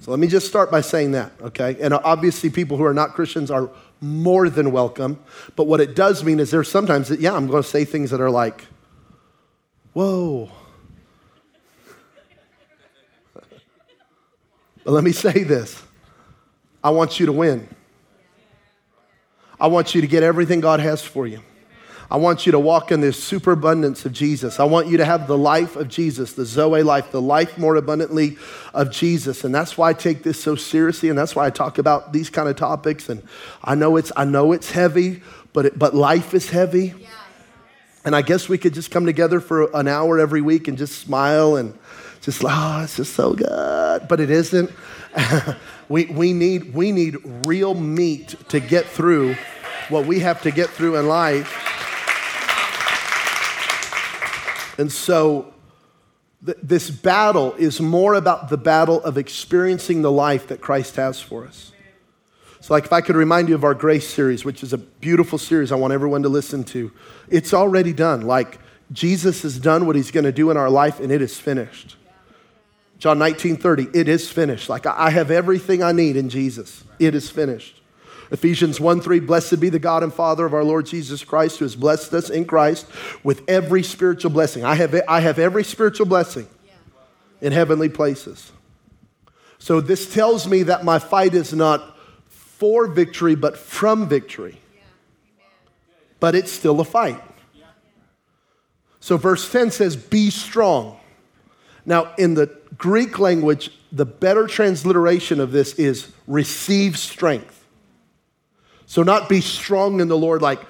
So 0.01 0.11
let 0.11 0.19
me 0.19 0.29
just 0.29 0.49
start 0.49 0.71
by 0.71 0.81
saying 0.81 1.13
that, 1.13 1.31
okay? 1.43 1.77
And 1.79 1.93
obviously, 1.93 2.49
people 2.49 2.79
who 2.79 2.85
are 2.85 2.95
not 2.95 3.13
Christians 3.13 3.51
are 3.51 3.69
more 4.01 4.49
than 4.49 4.73
welcome. 4.73 5.23
But 5.57 5.67
what 5.67 5.83
it 5.83 5.95
does 5.95 6.25
mean 6.25 6.41
is 6.41 6.51
there's 6.51 6.71
sometimes 6.71 7.09
that, 7.09 7.21
yeah, 7.21 7.35
I'm 7.35 7.49
going 7.49 7.63
to 7.63 7.69
say 7.69 7.85
things 7.85 8.11
that 8.13 8.21
are 8.23 8.31
like, 8.31 8.65
whoa. 9.93 10.51
but 13.35 14.93
let 14.93 15.05
me 15.05 15.13
say 15.13 15.43
this 15.43 15.83
I 16.83 16.89
want 16.89 17.21
you 17.21 17.27
to 17.27 17.33
win. 17.33 17.69
I 19.61 19.67
want 19.67 19.95
you 19.95 20.01
to 20.01 20.07
get 20.07 20.23
everything 20.23 20.61
God 20.61 20.81
has 20.81 21.03
for 21.03 21.27
you. 21.27 21.43
I 22.11 22.17
want 22.17 22.47
you 22.47 22.53
to 22.53 22.59
walk 22.59 22.91
in 22.91 23.03
this 23.03 23.23
superabundance 23.23 24.07
of 24.07 24.15
Jesus. 24.15 24.59
I 24.59 24.65
want 24.65 24.87
you 24.87 24.97
to 24.97 25.05
have 25.05 25.27
the 25.27 25.37
life 25.37 25.77
of 25.77 25.89
Jesus, 25.89 26.33
the 26.33 26.47
Zoe 26.47 26.83
life, 26.83 27.11
the 27.11 27.21
life 27.21 27.59
more 27.59 27.77
abundantly 27.77 28.39
of 28.73 28.91
Jesus. 28.91 29.45
And 29.45 29.55
that's 29.55 29.77
why 29.77 29.91
I 29.91 29.93
take 29.93 30.23
this 30.23 30.43
so 30.43 30.55
seriously, 30.55 31.11
and 31.11 31.19
that's 31.19 31.37
why 31.37 31.47
I 31.47 31.51
talk 31.51 31.77
about 31.77 32.15
these 32.15 32.31
kind 32.31 32.49
of 32.49 32.57
topics. 32.57 33.11
And 33.11 33.23
I 33.63 33.75
know 33.75 33.97
it's, 33.97 34.11
I 34.17 34.25
know 34.25 34.53
it's 34.53 34.71
heavy, 34.71 35.23
but, 35.53 35.67
it, 35.67 35.79
but 35.79 35.95
life 35.95 36.33
is 36.33 36.49
heavy. 36.49 36.95
And 38.07 38.17
I 38.17 38.23
guess 38.23 38.49
we 38.49 38.57
could 38.57 38.73
just 38.73 38.91
come 38.91 39.05
together 39.05 39.39
for 39.39 39.69
an 39.77 39.87
hour 39.87 40.19
every 40.19 40.41
week 40.41 40.67
and 40.67 40.79
just 40.79 41.01
smile 41.01 41.57
and 41.57 41.79
just, 42.23 42.43
ah, 42.43 42.81
oh, 42.81 42.85
it's 42.85 42.97
just 42.97 43.13
so 43.13 43.35
good. 43.35 44.09
But 44.09 44.21
it 44.21 44.31
isn't. 44.31 44.71
we, 45.91 46.07
we, 46.07 46.33
need, 46.33 46.73
we 46.73 46.91
need 46.91 47.17
real 47.45 47.75
meat 47.75 48.35
to 48.49 48.61
get 48.61 48.87
through 48.87 49.37
what 49.91 50.07
we 50.07 50.21
have 50.21 50.41
to 50.43 50.51
get 50.51 50.71
through 50.71 50.97
in 50.97 51.07
life. 51.07 51.68
And 54.79 54.91
so 54.91 55.53
th- 56.45 56.59
this 56.63 56.89
battle 56.89 57.55
is 57.55 57.81
more 57.81 58.15
about 58.15 58.49
the 58.49 58.57
battle 58.57 59.03
of 59.03 59.19
experiencing 59.19 60.03
the 60.03 60.13
life 60.13 60.47
that 60.49 60.61
Christ 60.61 60.97
has 60.97 61.21
for 61.21 61.47
us. 61.47 61.73
So, 62.61 62.75
like, 62.75 62.85
if 62.85 62.93
I 62.93 63.01
could 63.01 63.17
remind 63.17 63.49
you 63.49 63.55
of 63.55 63.65
our 63.65 63.75
grace 63.75 64.09
series, 64.09 64.45
which 64.45 64.63
is 64.63 64.73
a 64.73 64.79
beautiful 64.79 65.39
series 65.39 65.71
I 65.71 65.77
want 65.77 65.93
everyone 65.93 66.23
to 66.23 66.29
listen 66.29 66.65
to, 66.65 66.91
it's 67.29 67.55
already 67.55 67.93
done. 67.93 68.23
Like, 68.23 68.59
Jesus 68.91 69.43
has 69.43 69.59
done 69.59 69.87
what 69.87 69.97
he's 69.97 70.11
going 70.11 70.25
to 70.25 70.33
do 70.33 70.51
in 70.51 70.57
our 70.57 70.71
life, 70.71 70.99
and 70.99 71.13
it 71.13 71.23
is 71.23 71.39
finished. 71.39 71.97
John 72.99 73.19
19, 73.19 73.57
30, 73.57 73.89
it 73.95 74.09
is 74.09 74.31
finished. 74.31 74.69
Like 74.69 74.85
I 74.85 75.11
have 75.11 75.31
everything 75.31 75.83
I 75.83 75.93
need 75.93 76.17
in 76.17 76.29
Jesus. 76.29 76.85
It 76.99 77.15
is 77.15 77.31
finished. 77.31 77.78
Ephesians 78.31 78.79
1 78.79 79.01
3, 79.01 79.21
blessed 79.21 79.59
be 79.59 79.71
the 79.71 79.79
God 79.79 80.03
and 80.03 80.13
Father 80.13 80.45
of 80.45 80.53
our 80.53 80.65
Lord 80.65 80.87
Jesus 80.87 81.25
Christ, 81.25 81.59
who 81.59 81.65
has 81.65 81.75
blessed 81.75 82.13
us 82.13 82.29
in 82.29 82.45
Christ 82.45 82.87
with 83.25 83.43
every 83.49 83.83
spiritual 83.83 84.31
blessing. 84.31 84.65
I 84.65 84.75
have, 84.75 84.95
I 85.09 85.21
have 85.21 85.39
every 85.39 85.65
spiritual 85.65 86.07
blessing 86.07 86.47
in 87.41 87.53
heavenly 87.53 87.89
places. 87.89 88.53
So 89.59 89.81
this 89.81 90.13
tells 90.13 90.47
me 90.47 90.65
that 90.65 90.85
my 90.85 90.99
fight 90.99 91.35
is 91.35 91.53
not 91.53 91.97
for 92.29 92.87
victory, 92.87 93.35
but 93.35 93.57
from 93.57 94.09
victory. 94.09 94.61
But 96.21 96.35
it's 96.35 96.53
still 96.53 96.81
a 96.81 96.85
fight. 96.85 97.23
So 99.01 99.17
verse 99.17 99.51
10 99.51 99.71
says, 99.71 99.97
Be 99.97 100.31
strong. 100.31 100.99
Now, 101.87 102.13
in 102.19 102.35
the 102.35 102.55
Greek 102.77 103.19
language, 103.19 103.71
the 103.91 104.05
better 104.05 104.47
transliteration 104.47 105.41
of 105.41 105.53
this 105.53 105.75
is 105.75 106.13
receive 106.27 106.99
strength. 106.99 107.58
So, 108.89 109.03
not 109.03 109.29
be 109.29 109.43
strong 109.43 110.01
in 110.01 110.09
the 110.09 110.17
Lord, 110.17 110.41
like, 110.41 110.61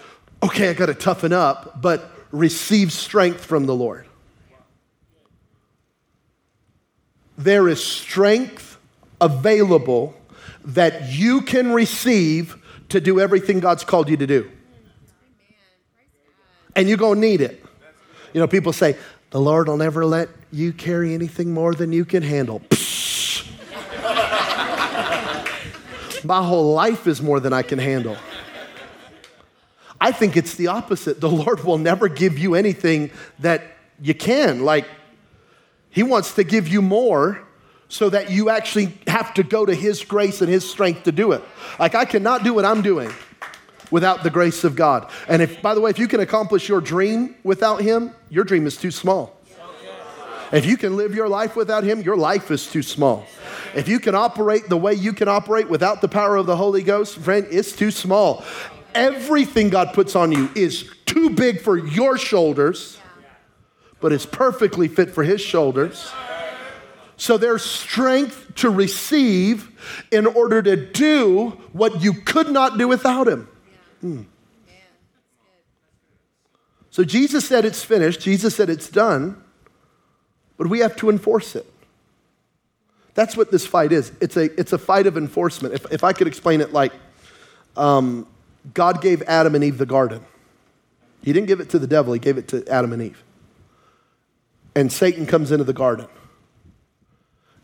okay, 0.42 0.70
I 0.70 0.72
got 0.72 0.86
to 0.86 0.94
toughen 0.94 1.32
up, 1.32 1.80
but 1.80 2.10
receive 2.32 2.92
strength 2.92 3.44
from 3.44 3.66
the 3.66 3.74
Lord. 3.76 4.08
There 7.38 7.68
is 7.68 7.82
strength 7.82 8.76
available 9.20 10.16
that 10.64 11.12
you 11.12 11.42
can 11.42 11.70
receive 11.70 12.56
to 12.88 13.00
do 13.00 13.20
everything 13.20 13.60
God's 13.60 13.84
called 13.84 14.08
you 14.08 14.16
to 14.16 14.26
do. 14.26 14.50
And 16.74 16.88
you're 16.88 16.98
going 16.98 17.20
to 17.20 17.26
need 17.26 17.40
it. 17.40 17.64
You 18.32 18.40
know, 18.40 18.48
people 18.48 18.72
say, 18.72 18.96
the 19.30 19.40
Lord 19.40 19.68
will 19.68 19.76
never 19.76 20.04
let 20.04 20.28
you 20.50 20.72
carry 20.72 21.14
anything 21.14 21.54
more 21.54 21.72
than 21.72 21.92
you 21.92 22.04
can 22.04 22.24
handle. 22.24 22.62
My 26.28 26.42
whole 26.42 26.74
life 26.74 27.06
is 27.06 27.22
more 27.22 27.40
than 27.40 27.54
I 27.54 27.62
can 27.62 27.78
handle. 27.78 28.14
I 29.98 30.12
think 30.12 30.36
it's 30.36 30.56
the 30.56 30.66
opposite. 30.66 31.22
The 31.22 31.30
Lord 31.30 31.64
will 31.64 31.78
never 31.78 32.06
give 32.06 32.36
you 32.36 32.54
anything 32.54 33.10
that 33.38 33.62
you 33.98 34.12
can. 34.12 34.62
Like, 34.62 34.86
He 35.88 36.02
wants 36.02 36.34
to 36.34 36.44
give 36.44 36.68
you 36.68 36.82
more 36.82 37.42
so 37.88 38.10
that 38.10 38.30
you 38.30 38.50
actually 38.50 38.92
have 39.06 39.32
to 39.34 39.42
go 39.42 39.64
to 39.64 39.74
His 39.74 40.04
grace 40.04 40.42
and 40.42 40.50
His 40.50 40.68
strength 40.68 41.04
to 41.04 41.12
do 41.12 41.32
it. 41.32 41.42
Like, 41.78 41.94
I 41.94 42.04
cannot 42.04 42.44
do 42.44 42.52
what 42.52 42.66
I'm 42.66 42.82
doing 42.82 43.10
without 43.90 44.22
the 44.22 44.28
grace 44.28 44.64
of 44.64 44.76
God. 44.76 45.10
And 45.28 45.40
if, 45.40 45.62
by 45.62 45.74
the 45.74 45.80
way, 45.80 45.88
if 45.88 45.98
you 45.98 46.08
can 46.08 46.20
accomplish 46.20 46.68
your 46.68 46.82
dream 46.82 47.36
without 47.42 47.80
Him, 47.80 48.14
your 48.28 48.44
dream 48.44 48.66
is 48.66 48.76
too 48.76 48.90
small. 48.90 49.37
If 50.50 50.64
you 50.64 50.76
can 50.76 50.96
live 50.96 51.14
your 51.14 51.28
life 51.28 51.56
without 51.56 51.84
Him, 51.84 52.00
your 52.00 52.16
life 52.16 52.50
is 52.50 52.66
too 52.66 52.82
small. 52.82 53.26
If 53.74 53.88
you 53.88 54.00
can 54.00 54.14
operate 54.14 54.68
the 54.68 54.76
way 54.76 54.94
you 54.94 55.12
can 55.12 55.28
operate 55.28 55.68
without 55.68 56.00
the 56.00 56.08
power 56.08 56.36
of 56.36 56.46
the 56.46 56.56
Holy 56.56 56.82
Ghost, 56.82 57.18
friend, 57.18 57.46
it's 57.50 57.72
too 57.72 57.90
small. 57.90 58.44
Everything 58.94 59.68
God 59.68 59.92
puts 59.92 60.16
on 60.16 60.32
you 60.32 60.50
is 60.54 60.90
too 61.04 61.30
big 61.30 61.60
for 61.60 61.76
your 61.76 62.16
shoulders, 62.16 62.98
but 64.00 64.12
it's 64.12 64.26
perfectly 64.26 64.88
fit 64.88 65.10
for 65.10 65.22
His 65.22 65.40
shoulders. 65.40 66.10
So 67.18 67.36
there's 67.36 67.64
strength 67.64 68.54
to 68.56 68.70
receive 68.70 69.70
in 70.10 70.24
order 70.24 70.62
to 70.62 70.76
do 70.76 71.50
what 71.72 72.00
you 72.00 72.14
could 72.14 72.50
not 72.50 72.78
do 72.78 72.88
without 72.88 73.28
Him. 73.28 73.48
Hmm. 74.00 74.22
So 76.90 77.04
Jesus 77.04 77.46
said 77.46 77.64
it's 77.64 77.84
finished, 77.84 78.20
Jesus 78.20 78.56
said 78.56 78.70
it's 78.70 78.88
done, 78.88 79.42
but 80.58 80.66
we 80.66 80.80
have 80.80 80.96
to 80.96 81.08
enforce 81.08 81.56
it. 81.56 81.66
That's 83.14 83.36
what 83.36 83.50
this 83.50 83.66
fight 83.66 83.90
is. 83.90 84.12
It's 84.20 84.36
a, 84.36 84.44
it's 84.60 84.72
a 84.72 84.78
fight 84.78 85.06
of 85.06 85.16
enforcement. 85.16 85.74
If, 85.74 85.90
if 85.90 86.04
I 86.04 86.12
could 86.12 86.26
explain 86.26 86.60
it 86.60 86.72
like 86.72 86.92
um, 87.76 88.26
God 88.74 89.00
gave 89.00 89.22
Adam 89.22 89.54
and 89.54 89.64
Eve 89.64 89.78
the 89.78 89.86
garden, 89.86 90.24
He 91.22 91.32
didn't 91.32 91.46
give 91.46 91.60
it 91.60 91.70
to 91.70 91.78
the 91.78 91.86
devil, 91.86 92.12
He 92.12 92.20
gave 92.20 92.36
it 92.36 92.48
to 92.48 92.66
Adam 92.68 92.92
and 92.92 93.02
Eve. 93.02 93.24
And 94.74 94.92
Satan 94.92 95.26
comes 95.26 95.50
into 95.50 95.64
the 95.64 95.72
garden 95.72 96.06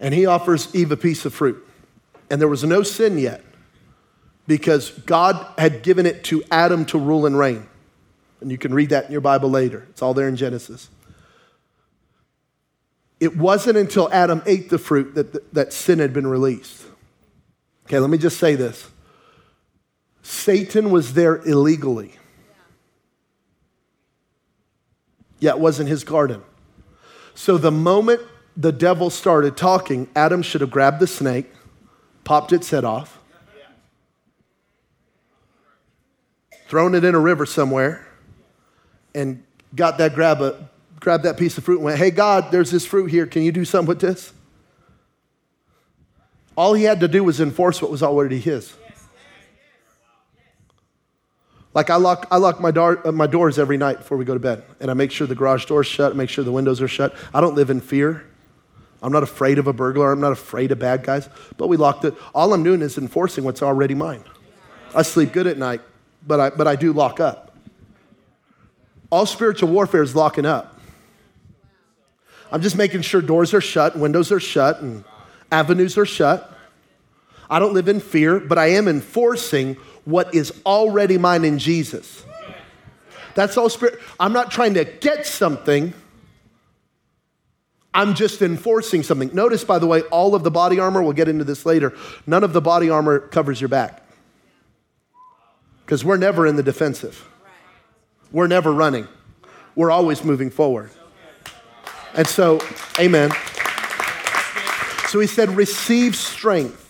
and 0.00 0.12
he 0.12 0.26
offers 0.26 0.74
Eve 0.74 0.92
a 0.92 0.96
piece 0.96 1.24
of 1.24 1.32
fruit. 1.32 1.66
And 2.30 2.40
there 2.40 2.48
was 2.48 2.64
no 2.64 2.82
sin 2.82 3.18
yet 3.18 3.42
because 4.46 4.90
God 4.90 5.46
had 5.56 5.82
given 5.82 6.06
it 6.06 6.24
to 6.24 6.42
Adam 6.50 6.84
to 6.86 6.98
rule 6.98 7.26
and 7.26 7.38
reign. 7.38 7.66
And 8.40 8.50
you 8.50 8.58
can 8.58 8.74
read 8.74 8.90
that 8.90 9.06
in 9.06 9.12
your 9.12 9.20
Bible 9.20 9.48
later, 9.48 9.86
it's 9.90 10.02
all 10.02 10.12
there 10.14 10.28
in 10.28 10.36
Genesis. 10.36 10.90
It 13.24 13.38
wasn't 13.38 13.78
until 13.78 14.12
Adam 14.12 14.42
ate 14.44 14.68
the 14.68 14.76
fruit 14.76 15.14
that, 15.14 15.54
that 15.54 15.72
sin 15.72 15.98
had 15.98 16.12
been 16.12 16.26
released. 16.26 16.84
Okay, 17.86 17.98
let 17.98 18.10
me 18.10 18.18
just 18.18 18.36
say 18.36 18.54
this 18.54 18.90
Satan 20.20 20.90
was 20.90 21.14
there 21.14 21.36
illegally. 21.36 22.12
Yeah, 25.40 25.52
it 25.52 25.58
wasn't 25.58 25.88
his 25.88 26.04
garden. 26.04 26.42
So 27.34 27.56
the 27.56 27.70
moment 27.70 28.20
the 28.58 28.72
devil 28.72 29.08
started 29.08 29.56
talking, 29.56 30.06
Adam 30.14 30.42
should 30.42 30.60
have 30.60 30.70
grabbed 30.70 31.00
the 31.00 31.06
snake, 31.06 31.50
popped 32.24 32.52
its 32.52 32.68
head 32.68 32.84
off, 32.84 33.18
thrown 36.68 36.94
it 36.94 37.04
in 37.04 37.14
a 37.14 37.20
river 37.20 37.46
somewhere, 37.46 38.06
and 39.14 39.42
got 39.74 39.96
that 39.96 40.14
grab 40.14 40.42
a 40.42 40.68
grabbed 41.04 41.24
that 41.24 41.36
piece 41.36 41.58
of 41.58 41.64
fruit 41.64 41.76
and 41.76 41.84
went, 41.84 41.98
Hey, 41.98 42.10
God, 42.10 42.50
there's 42.50 42.70
this 42.70 42.86
fruit 42.86 43.10
here. 43.10 43.26
Can 43.26 43.42
you 43.42 43.52
do 43.52 43.66
something 43.66 43.86
with 43.86 44.00
this? 44.00 44.32
All 46.56 46.72
he 46.72 46.84
had 46.84 47.00
to 47.00 47.08
do 47.08 47.22
was 47.22 47.40
enforce 47.40 47.82
what 47.82 47.90
was 47.90 48.02
already 48.02 48.40
his. 48.40 48.74
Like 51.74 51.90
I 51.90 51.96
lock, 51.96 52.26
I 52.30 52.38
lock 52.38 52.60
my, 52.60 52.70
door, 52.70 53.06
uh, 53.06 53.12
my 53.12 53.26
doors 53.26 53.58
every 53.58 53.76
night 53.76 53.98
before 53.98 54.16
we 54.16 54.24
go 54.24 54.32
to 54.32 54.40
bed, 54.40 54.64
and 54.80 54.90
I 54.90 54.94
make 54.94 55.10
sure 55.10 55.26
the 55.26 55.34
garage 55.34 55.66
door's 55.66 55.88
shut, 55.88 56.16
make 56.16 56.30
sure 56.30 56.44
the 56.44 56.52
windows 56.52 56.80
are 56.80 56.88
shut. 56.88 57.14
I 57.34 57.40
don't 57.40 57.54
live 57.54 57.68
in 57.68 57.80
fear. 57.80 58.24
I'm 59.02 59.12
not 59.12 59.24
afraid 59.24 59.58
of 59.58 59.66
a 59.66 59.72
burglar. 59.72 60.10
I'm 60.12 60.20
not 60.20 60.32
afraid 60.32 60.72
of 60.72 60.78
bad 60.78 61.02
guys. 61.02 61.28
But 61.58 61.66
we 61.66 61.76
locked 61.76 62.06
it. 62.06 62.14
All 62.34 62.54
I'm 62.54 62.62
doing 62.62 62.80
is 62.80 62.96
enforcing 62.96 63.44
what's 63.44 63.62
already 63.62 63.94
mine. 63.94 64.24
I 64.94 65.02
sleep 65.02 65.32
good 65.32 65.46
at 65.46 65.58
night, 65.58 65.82
but 66.26 66.40
I, 66.40 66.50
but 66.50 66.66
I 66.66 66.76
do 66.76 66.94
lock 66.94 67.20
up. 67.20 67.54
All 69.10 69.26
spiritual 69.26 69.68
warfare 69.68 70.02
is 70.02 70.16
locking 70.16 70.46
up. 70.46 70.73
I'm 72.54 72.60
just 72.60 72.76
making 72.76 73.02
sure 73.02 73.20
doors 73.20 73.52
are 73.52 73.60
shut, 73.60 73.98
windows 73.98 74.30
are 74.30 74.38
shut, 74.38 74.80
and 74.80 75.02
avenues 75.50 75.98
are 75.98 76.06
shut. 76.06 76.56
I 77.50 77.58
don't 77.58 77.74
live 77.74 77.88
in 77.88 77.98
fear, 77.98 78.38
but 78.38 78.58
I 78.58 78.66
am 78.66 78.86
enforcing 78.86 79.74
what 80.04 80.32
is 80.32 80.52
already 80.64 81.18
mine 81.18 81.44
in 81.44 81.58
Jesus. 81.58 82.24
That's 83.34 83.56
all 83.56 83.68
spirit. 83.68 83.98
I'm 84.20 84.32
not 84.32 84.52
trying 84.52 84.74
to 84.74 84.84
get 84.84 85.26
something. 85.26 85.94
I'm 87.92 88.14
just 88.14 88.40
enforcing 88.40 89.02
something. 89.02 89.34
Notice, 89.34 89.64
by 89.64 89.80
the 89.80 89.88
way, 89.88 90.02
all 90.02 90.36
of 90.36 90.44
the 90.44 90.50
body 90.52 90.78
armor, 90.78 91.02
we'll 91.02 91.12
get 91.12 91.26
into 91.26 91.42
this 91.42 91.66
later, 91.66 91.92
none 92.24 92.44
of 92.44 92.52
the 92.52 92.60
body 92.60 92.88
armor 92.88 93.18
covers 93.18 93.60
your 93.60 93.66
back. 93.66 94.00
Because 95.84 96.04
we're 96.04 96.18
never 96.18 96.46
in 96.46 96.54
the 96.54 96.62
defensive, 96.62 97.28
we're 98.30 98.46
never 98.46 98.72
running, 98.72 99.08
we're 99.74 99.90
always 99.90 100.22
moving 100.22 100.50
forward. 100.50 100.92
And 102.14 102.26
so, 102.26 102.60
amen. 102.98 103.30
So 105.08 105.20
he 105.20 105.26
said, 105.26 105.50
receive 105.50 106.16
strength. 106.16 106.80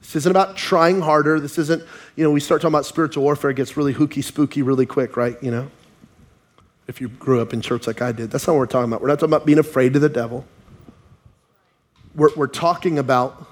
This 0.00 0.16
isn't 0.16 0.30
about 0.30 0.56
trying 0.56 1.00
harder. 1.00 1.40
This 1.40 1.58
isn't, 1.58 1.82
you 2.16 2.24
know, 2.24 2.30
we 2.30 2.40
start 2.40 2.60
talking 2.60 2.74
about 2.74 2.84
spiritual 2.84 3.22
warfare, 3.22 3.50
it 3.50 3.54
gets 3.54 3.76
really 3.76 3.92
hooky 3.92 4.20
spooky 4.20 4.62
really 4.62 4.84
quick, 4.84 5.16
right? 5.16 5.42
You 5.42 5.50
know? 5.50 5.70
If 6.86 7.00
you 7.00 7.08
grew 7.08 7.40
up 7.40 7.54
in 7.54 7.62
church 7.62 7.86
like 7.86 8.02
I 8.02 8.12
did. 8.12 8.30
That's 8.30 8.46
not 8.46 8.54
what 8.54 8.58
we're 8.58 8.66
talking 8.66 8.90
about. 8.90 9.00
We're 9.00 9.08
not 9.08 9.20
talking 9.20 9.32
about 9.32 9.46
being 9.46 9.58
afraid 9.58 9.96
of 9.96 10.02
the 10.02 10.08
devil. 10.08 10.44
We're, 12.14 12.34
we're 12.36 12.46
talking 12.48 12.98
about 12.98 13.46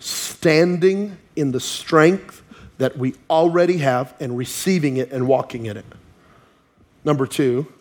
standing 0.00 1.16
in 1.36 1.52
the 1.52 1.60
strength 1.60 2.42
that 2.78 2.96
we 2.96 3.14
already 3.30 3.78
have 3.78 4.14
and 4.18 4.36
receiving 4.36 4.96
it 4.96 5.12
and 5.12 5.28
walking 5.28 5.66
in 5.66 5.76
it. 5.76 5.84
Number 7.04 7.26
two, 7.26 7.72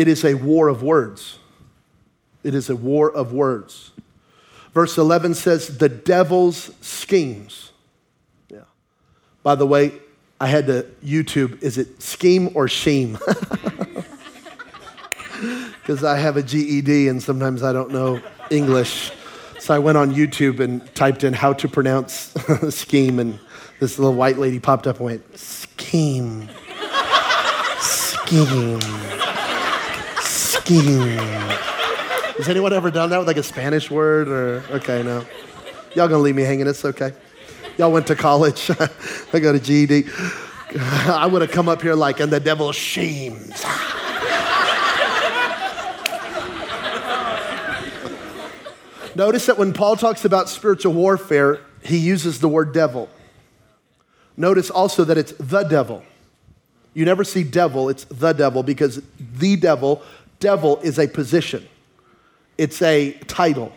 it 0.00 0.08
is 0.08 0.24
a 0.24 0.34
war 0.34 0.68
of 0.68 0.82
words. 0.82 1.38
It 2.42 2.54
is 2.54 2.70
a 2.70 2.76
war 2.76 3.10
of 3.10 3.32
words. 3.32 3.90
Verse 4.72 4.96
11 4.96 5.34
says, 5.34 5.78
the 5.78 5.88
devil's 5.88 6.70
schemes. 6.80 7.72
Yeah. 8.48 8.60
By 9.42 9.54
the 9.54 9.66
way, 9.66 9.92
I 10.40 10.46
had 10.46 10.66
to 10.66 10.86
YouTube, 11.04 11.62
is 11.62 11.78
it 11.78 12.00
scheme 12.00 12.50
or 12.54 12.68
shame? 12.68 13.18
Because 15.88 16.04
I 16.04 16.18
have 16.18 16.36
a 16.36 16.42
GED 16.42 17.08
and 17.08 17.22
sometimes 17.22 17.62
I 17.62 17.72
don't 17.72 17.90
know 17.90 18.20
English. 18.50 19.10
So 19.58 19.74
I 19.74 19.78
went 19.78 19.96
on 19.96 20.14
YouTube 20.14 20.60
and 20.60 20.84
typed 20.94 21.24
in 21.24 21.32
how 21.32 21.54
to 21.54 21.68
pronounce 21.68 22.34
scheme, 22.68 23.18
and 23.18 23.38
this 23.80 23.98
little 23.98 24.14
white 24.14 24.36
lady 24.36 24.60
popped 24.60 24.86
up 24.86 24.96
and 24.96 25.06
went, 25.06 25.38
scheme. 25.38 26.48
Scheme 27.80 29.17
Has 30.68 32.46
anyone 32.48 32.74
ever 32.74 32.90
done 32.90 33.08
that 33.08 33.18
with 33.18 33.26
like 33.26 33.38
a 33.38 33.42
Spanish 33.42 33.90
word 33.90 34.28
or 34.28 34.62
okay, 34.70 35.02
no. 35.02 35.24
Y'all 35.94 36.08
gonna 36.08 36.18
leave 36.18 36.34
me 36.34 36.42
hanging, 36.42 36.66
it's 36.66 36.84
okay. 36.84 37.14
Y'all 37.78 37.90
went 37.90 38.06
to 38.08 38.14
college. 38.14 38.70
I 39.32 39.38
got 39.38 39.54
a 39.54 39.60
GED. 39.60 40.04
I 41.06 41.26
would 41.26 41.40
have 41.40 41.50
come 41.50 41.70
up 41.70 41.80
here 41.80 41.94
like, 41.94 42.20
and 42.20 42.30
the 42.30 42.38
devil 42.38 42.70
shames. 42.72 43.64
Notice 49.14 49.46
that 49.46 49.56
when 49.56 49.72
Paul 49.72 49.96
talks 49.96 50.26
about 50.26 50.50
spiritual 50.50 50.92
warfare, 50.92 51.60
he 51.82 51.96
uses 51.96 52.40
the 52.40 52.48
word 52.48 52.74
devil. 52.74 53.08
Notice 54.36 54.68
also 54.68 55.02
that 55.04 55.16
it's 55.16 55.32
the 55.32 55.62
devil. 55.62 56.04
You 56.94 57.04
never 57.04 57.22
see 57.22 57.44
devil, 57.44 57.88
it's 57.88 58.04
the 58.04 58.32
devil 58.32 58.62
because 58.62 59.00
the 59.18 59.54
devil, 59.56 60.02
devil 60.40 60.78
is 60.78 60.98
a 60.98 61.08
position, 61.08 61.66
it's 62.56 62.82
a 62.82 63.12
title. 63.26 63.72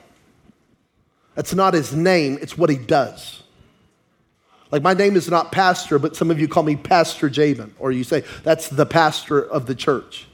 That's 1.36 1.54
not 1.54 1.74
his 1.74 1.94
name, 1.96 2.38
it's 2.42 2.58
what 2.58 2.70
he 2.70 2.76
does. 2.76 3.42
Like 4.72 4.84
my 4.84 4.94
name 4.94 5.16
is 5.16 5.30
not 5.30 5.52
pastor, 5.52 6.00
but 6.00 6.16
some 6.16 6.32
of 6.32 6.40
you 6.40 6.48
call 6.48 6.64
me 6.64 6.76
Pastor 6.78 7.30
Jabin, 7.30 7.74
or 7.78 7.92
you 7.92 8.04
say 8.04 8.24
that's 8.44 8.70
the 8.70 8.86
pastor 8.86 9.42
of 9.42 9.66
the 9.66 9.76
church. 9.76 10.28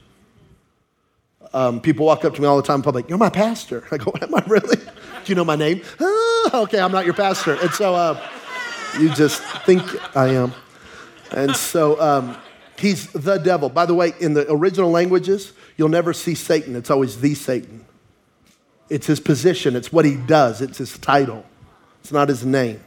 Um, 1.52 1.80
people 1.80 2.06
walk 2.06 2.24
up 2.24 2.34
to 2.34 2.40
me 2.40 2.46
all 2.46 2.56
the 2.56 2.62
time 2.62 2.76
in 2.76 2.82
public, 2.82 3.08
You're 3.08 3.18
my 3.18 3.30
pastor. 3.30 3.86
I 3.92 3.96
go, 3.96 4.12
Am 4.20 4.34
I 4.34 4.42
really? 4.46 4.76
Do 4.76 4.84
you 5.26 5.34
know 5.34 5.44
my 5.44 5.56
name? 5.56 5.82
Ah, 6.50 6.62
okay, 6.62 6.78
I'm 6.78 6.92
not 6.92 7.04
your 7.04 7.14
pastor. 7.14 7.54
And 7.60 7.70
so 7.72 7.96
uh, 7.96 8.18
you 8.98 9.10
just 9.10 9.42
think 9.66 9.82
I 10.16 10.28
am. 10.28 10.54
And 11.32 11.54
so 11.54 12.00
um, 12.00 12.36
he's 12.78 13.10
the 13.12 13.38
devil. 13.38 13.68
By 13.68 13.86
the 13.86 13.94
way, 13.94 14.12
in 14.20 14.34
the 14.34 14.50
original 14.50 14.90
languages, 14.90 15.52
you'll 15.76 15.88
never 15.88 16.12
see 16.12 16.34
Satan, 16.34 16.76
it's 16.76 16.90
always 16.90 17.20
the 17.20 17.34
Satan. 17.34 17.84
It's 18.88 19.06
his 19.06 19.20
position, 19.20 19.76
it's 19.76 19.92
what 19.92 20.04
he 20.04 20.16
does, 20.16 20.62
it's 20.62 20.78
his 20.78 20.96
title, 20.98 21.44
it's 22.00 22.12
not 22.12 22.28
his 22.28 22.44
name. 22.44 22.82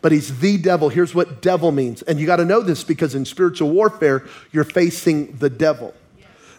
But 0.00 0.12
he's 0.12 0.38
the 0.38 0.58
devil. 0.58 0.90
Here's 0.90 1.12
what 1.12 1.42
devil 1.42 1.72
means. 1.72 2.02
And 2.02 2.20
you 2.20 2.26
got 2.26 2.36
to 2.36 2.44
know 2.44 2.60
this 2.60 2.84
because 2.84 3.16
in 3.16 3.24
spiritual 3.24 3.70
warfare, 3.70 4.24
you're 4.52 4.62
facing 4.62 5.36
the 5.38 5.50
devil. 5.50 5.92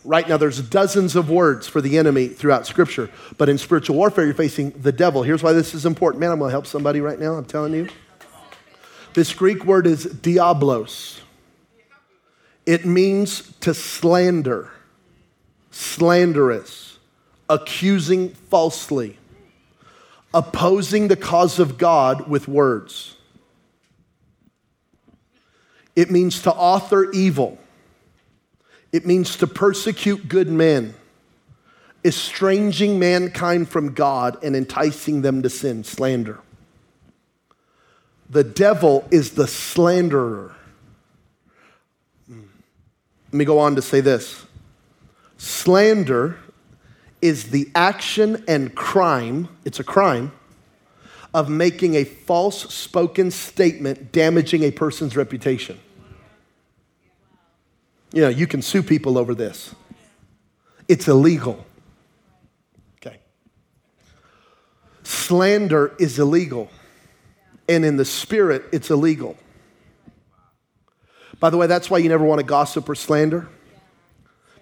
Right 0.04 0.28
now, 0.28 0.38
there's 0.38 0.62
dozens 0.62 1.16
of 1.16 1.30
words 1.30 1.68
for 1.68 1.82
the 1.82 1.98
enemy 1.98 2.28
throughout 2.28 2.66
Scripture, 2.66 3.10
but 3.38 3.50
in 3.50 3.58
spiritual 3.58 3.96
warfare, 3.96 4.26
you're 4.26 4.34
facing 4.34 4.72
the 4.72 4.92
devil. 4.92 5.24
Here's 5.24 5.44
why 5.44 5.54
this 5.54 5.74
is 5.74 5.86
important. 5.86 6.20
Man, 6.20 6.32
I'm 6.32 6.40
going 6.40 6.50
to 6.50 6.52
help 6.52 6.68
somebody 6.68 7.00
right 7.02 7.20
now, 7.20 7.34
I'm 7.34 7.46
telling 7.46 7.74
you. 7.74 7.88
This 9.14 9.34
Greek 9.34 9.66
word 9.66 9.88
is 9.88 10.06
diablos, 10.06 11.22
it 12.70 12.86
means 12.86 13.52
to 13.62 13.74
slander, 13.74 14.70
slanderous 15.72 17.00
accusing 17.50 18.30
falsely, 18.30 19.18
opposing 20.36 21.08
the 21.08 21.16
cause 21.16 21.58
of 21.58 21.80
God 21.80 22.30
with 22.30 22.48
words. 22.48 23.16
It 25.96 26.12
means 26.12 26.44
to 26.44 26.54
author 26.54 27.12
evil. 27.12 27.58
It 28.92 29.04
means 29.04 29.38
to 29.38 29.48
persecute 29.48 30.28
good 30.28 30.48
men, 30.48 30.94
estranging 32.06 33.00
mankind 33.00 33.68
from 33.68 33.96
God 33.96 34.44
and 34.44 34.56
enticing 34.56 35.24
them 35.24 35.42
to 35.42 35.50
sin, 35.50 35.84
slander. 35.84 36.38
The 38.30 38.44
devil 38.44 39.08
is 39.10 39.32
the 39.32 39.48
slanderer. 39.48 40.56
Let 43.32 43.38
me 43.38 43.46
go 43.46 43.60
on 43.60 43.76
to 43.76 43.82
say 43.82 44.02
this 44.02 44.46
slander 45.38 46.38
is 47.22 47.52
the 47.52 47.70
action 47.76 48.44
and 48.48 48.74
crime, 48.74 49.48
it's 49.66 49.80
a 49.80 49.84
crime, 49.84 50.32
of 51.34 51.48
making 51.48 51.96
a 51.96 52.04
false 52.04 52.74
spoken 52.74 53.30
statement 53.30 54.12
damaging 54.12 54.64
a 54.64 54.72
person's 54.72 55.16
reputation. 55.16 55.80
You 58.14 58.24
know, 58.24 58.30
you 58.30 58.48
can 58.48 58.64
sue 58.64 58.82
people 58.82 59.18
over 59.18 59.36
this. 59.36 59.76
It's 60.88 61.08
illegal. 61.08 61.64
Okay. 62.96 63.20
Slander 65.04 65.96
is 66.00 66.18
illegal. 66.18 66.70
And 67.68 67.86
in 67.86 67.98
the 67.98 68.06
spirit, 68.06 68.64
it's 68.72 68.90
illegal. 68.90 69.38
By 71.40 71.50
the 71.50 71.58
way, 71.58 71.68
that's 71.68 71.90
why 71.90 72.00
you 72.00 72.10
never 72.10 72.24
want 72.24 72.40
to 72.40 72.46
gossip 72.46 72.90
or 72.90 72.96
slander, 72.96 73.48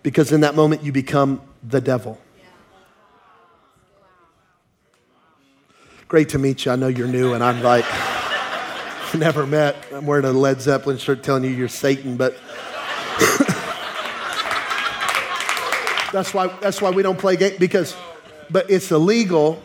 because 0.04 0.32
in 0.32 0.42
that 0.42 0.56
moment 0.56 0.84
you 0.84 0.92
become 0.92 1.42
the 1.64 1.82
devil. 1.82 2.20
Great 6.08 6.30
to 6.30 6.40
meet 6.40 6.66
you. 6.66 6.72
I 6.72 6.76
know 6.76 6.88
you're 6.88 7.08
new, 7.08 7.34
and 7.34 7.44
I'm 7.44 7.62
like, 7.62 7.86
never 9.16 9.46
met. 9.46 9.76
I'm 9.92 10.06
wearing 10.06 10.26
a 10.26 10.32
Led 10.32 10.62
Zeppelin 10.62 10.98
shirt 10.98 11.24
telling 11.24 11.44
you 11.44 11.50
you're 11.50 11.68
Satan, 11.68 12.16
but 12.16 12.34
that's 16.14 16.34
why 16.34 16.48
that's 16.62 16.82
why 16.82 16.92
we 16.92 17.04
don't 17.04 17.20
play 17.20 17.36
games 17.36 17.58
because 17.58 17.96
but 18.50 18.70
it's 18.70 18.92
illegal. 18.92 19.62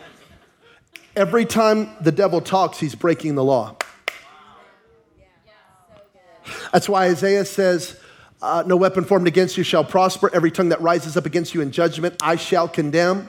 Every 1.14 1.44
time 1.44 1.90
the 2.00 2.12
devil 2.12 2.40
talks, 2.40 2.78
he's 2.78 2.94
breaking 2.94 3.34
the 3.34 3.44
law. 3.44 3.76
That's 6.72 6.88
why 6.88 7.06
Isaiah 7.06 7.44
says, 7.44 7.98
uh, 8.40 8.64
No 8.66 8.76
weapon 8.76 9.04
formed 9.04 9.28
against 9.28 9.56
you 9.56 9.62
shall 9.62 9.84
prosper. 9.84 10.30
Every 10.34 10.50
tongue 10.50 10.70
that 10.70 10.80
rises 10.80 11.16
up 11.16 11.26
against 11.26 11.54
you 11.54 11.60
in 11.60 11.70
judgment, 11.70 12.16
I 12.20 12.36
shall 12.36 12.66
condemn 12.66 13.28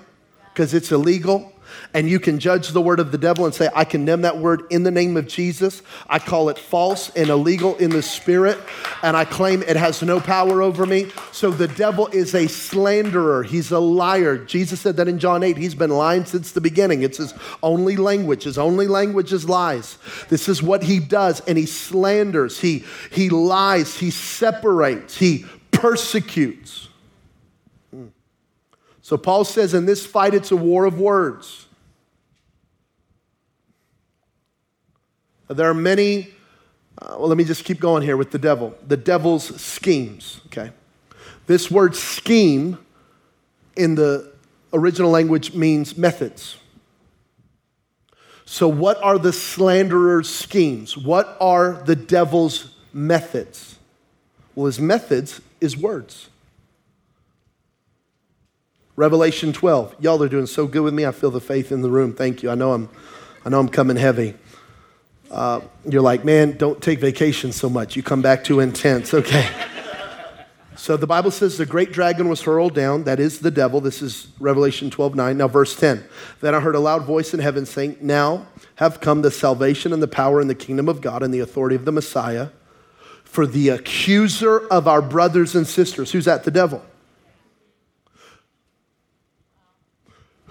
because 0.53 0.73
it's 0.73 0.91
illegal 0.91 1.53
and 1.94 2.10
you 2.10 2.20
can 2.20 2.40
judge 2.40 2.70
the 2.70 2.82
word 2.82 3.00
of 3.00 3.12
the 3.12 3.18
devil 3.18 3.46
and 3.46 3.54
say, 3.54 3.70
I 3.76 3.86
condemn 3.86 4.22
that 4.22 4.38
word 4.38 4.64
in 4.70 4.84
the 4.84 4.92
name 4.92 5.18
of 5.18 5.28
Jesus. 5.28 5.82
I 6.08 6.20
call 6.20 6.50
it 6.50 6.58
false 6.58 7.10
and 7.12 7.30
illegal 7.30 7.76
in 7.78 7.90
the 7.90 8.02
spirit, 8.02 8.58
and 9.02 9.16
I 9.16 9.26
claim 9.26 9.62
it 9.64 9.76
has 9.76 10.02
no 10.02 10.20
power 10.20 10.62
over 10.62 10.86
me. 10.86 11.12
So 11.32 11.52
the 11.52 11.68
devil 11.68 12.08
is 12.08 12.36
a 12.36 12.48
slanderer, 12.48 13.44
he's 13.44 13.72
a 13.72 13.80
liar. 13.80 14.38
Jesus 14.38 14.82
said 14.82 14.98
that 14.98 15.08
in 15.08 15.20
John 15.20 15.44
8. 15.44 15.58
He's 15.58 15.76
been 15.76 15.92
lying 15.92 16.26
since 16.26 16.52
the 16.52 16.62
beginning. 16.62 17.04
It's 17.04 17.18
his 17.18 17.34
only 17.62 17.96
language. 17.96 18.44
His 18.44 18.58
only 18.58 18.88
language 18.88 19.34
is 19.34 19.48
lies. 19.48 19.98
This 20.30 20.50
is 20.50 20.62
what 20.62 20.84
he 20.84 21.00
does, 21.00 21.42
and 21.42 21.58
he 21.58 21.66
slanders, 21.66 22.60
he, 22.60 22.84
he 23.12 23.30
lies, 23.30 23.98
he 23.98 24.12
separates, 24.12 25.18
he 25.18 25.46
persecutes. 25.72 26.90
Hmm. 27.92 28.08
So 29.02 29.18
Paul 29.18 29.44
says 29.44 29.74
in 29.74 29.86
this 29.86 30.06
fight, 30.06 30.34
it's 30.34 30.52
a 30.52 30.56
war 30.56 30.86
of 30.86 31.00
words. 31.00 31.62
There 35.54 35.70
are 35.70 35.74
many, 35.74 36.30
uh, 37.02 37.16
well, 37.18 37.28
let 37.28 37.38
me 37.38 37.44
just 37.44 37.66
keep 37.66 37.80
going 37.80 38.04
here 38.04 38.18
with 38.18 38.32
the 38.32 38.39
devil. 38.39 38.76
The 38.88 38.98
devil's 38.98 39.62
schemes, 39.62 40.42
okay? 40.48 40.72
This 41.48 41.70
word 41.70 41.96
scheme 41.96 42.78
in 43.76 43.96
the 43.96 44.32
original 44.72 45.12
language 45.12 45.54
means 45.54 45.98
methods. 45.98 46.58
So, 48.46 48.68
what 48.68 49.02
are 49.02 49.18
the 49.18 49.34
slanderer's 49.34 50.30
schemes? 50.30 50.98
What 50.98 51.38
are 51.39 51.82
the 51.86 51.96
devil's 51.96 52.76
methods? 52.92 53.80
Well, 54.54 54.68
his 54.68 54.80
methods 54.80 55.42
is 55.60 55.76
words. 55.76 56.30
Revelation 58.96 59.54
12. 59.54 59.96
Y'all 60.00 60.22
are 60.22 60.30
doing 60.30 60.46
so 60.46 60.68
good 60.68 60.84
with 60.84 60.94
me. 60.94 61.06
I 61.06 61.12
feel 61.12 61.32
the 61.32 61.42
faith 61.42 61.72
in 61.72 61.82
the 61.82 61.89
room. 61.89 62.13
Thank 62.13 62.44
you. 62.44 62.52
I 62.52 62.56
know 62.56 62.74
I'm, 62.74 62.89
I 63.44 63.50
know 63.50 63.60
I'm 63.60 63.70
coming 63.70 63.98
heavy 63.98 64.36
uh, 65.34 65.62
you're 65.89 66.02
like, 66.02 66.24
man, 66.24 66.58
don't 66.58 66.82
take 66.82 67.00
vacation 67.00 67.52
so 67.52 67.69
much. 67.69 67.96
You 67.96 68.04
come 68.04 68.22
back 68.22 68.43
too 68.43 68.60
intense. 68.60 69.13
Okay. 69.24 69.50
so 70.76 70.98
the 70.98 71.08
Bible 71.08 71.32
says 71.32 71.58
the 71.58 71.65
great 71.65 71.91
dragon 71.93 72.28
was 72.28 72.41
hurled 72.41 72.76
down. 72.76 73.06
That 73.06 73.19
is 73.19 73.39
the 73.39 73.52
devil. 73.52 73.80
This 73.80 74.02
is 74.02 74.28
Revelation 74.39 74.89
12 74.89 75.15
9. 75.15 75.38
Now, 75.38 75.48
verse 75.48 75.76
10. 75.76 76.04
Then 76.41 76.54
I 76.54 76.60
heard 76.60 76.76
a 76.76 76.80
loud 76.80 77.06
voice 77.06 77.34
in 77.34 77.39
heaven 77.39 77.65
saying, 77.65 77.98
Now 78.02 78.48
have 78.76 79.00
come 79.00 79.22
the 79.22 79.32
salvation 79.32 79.93
and 79.93 80.04
the 80.04 80.08
power 80.08 80.41
and 80.41 80.50
the 80.50 80.56
kingdom 80.56 80.89
of 80.89 81.00
God 81.00 81.24
and 81.24 81.34
the 81.34 81.39
authority 81.39 81.76
of 81.76 81.86
the 81.86 81.91
Messiah. 81.91 82.50
For 83.24 83.48
the 83.48 83.69
accuser 83.69 84.67
of 84.67 84.88
our 84.88 85.02
brothers 85.02 85.56
and 85.56 85.65
sisters, 85.65 86.12
who's 86.12 86.26
that? 86.26 86.43
The 86.43 86.52
devil 86.52 86.84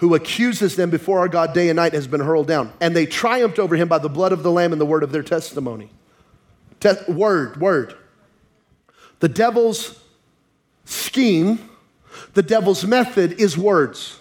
who 0.03 0.17
accuses 0.17 0.75
them 0.75 0.91
before 0.91 1.21
our 1.21 1.29
God 1.29 1.55
day 1.55 1.69
and 1.69 1.77
night 1.77 1.93
has 1.93 2.09
been 2.09 2.19
hurled 2.19 2.49
down. 2.49 2.73
And 2.81 2.97
they 2.97 3.07
triumphed 3.07 3.61
over 3.61 3.77
him 3.77 3.87
by 3.87 3.99
the 3.99 4.09
blood 4.09 4.33
of 4.33 4.43
the 4.43 4.51
Lamb 4.51 4.73
and 4.73 4.81
the 4.81 4.85
word 4.85 5.05
of 5.05 5.13
their 5.13 5.23
testimony. 5.23 5.91
Te- 6.81 6.97
word, 7.07 7.61
word. 7.61 7.95
The 9.21 9.29
devil's 9.29 10.01
scheme, 10.85 11.71
the 12.35 12.43
devil's 12.43 12.85
method 12.85 13.41
is 13.41 13.57
words. 13.57 14.19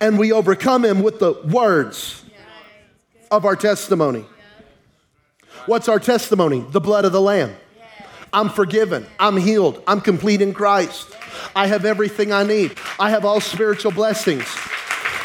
And 0.00 0.18
we 0.18 0.32
overcome 0.32 0.82
him 0.82 1.02
with 1.02 1.18
the 1.18 1.34
words 1.34 2.24
of 3.30 3.44
our 3.44 3.54
testimony. 3.54 4.24
What's 5.66 5.90
our 5.90 6.00
testimony? 6.00 6.64
The 6.70 6.80
blood 6.80 7.04
of 7.04 7.12
the 7.12 7.20
Lamb. 7.20 7.54
I'm 8.32 8.48
forgiven. 8.48 9.06
I'm 9.20 9.36
healed. 9.36 9.82
I'm 9.86 10.00
complete 10.00 10.40
in 10.40 10.54
Christ. 10.54 11.17
I 11.54 11.66
have 11.66 11.84
everything 11.84 12.32
I 12.32 12.42
need. 12.42 12.76
I 12.98 13.10
have 13.10 13.24
all 13.24 13.40
spiritual 13.40 13.92
blessings. 13.92 14.46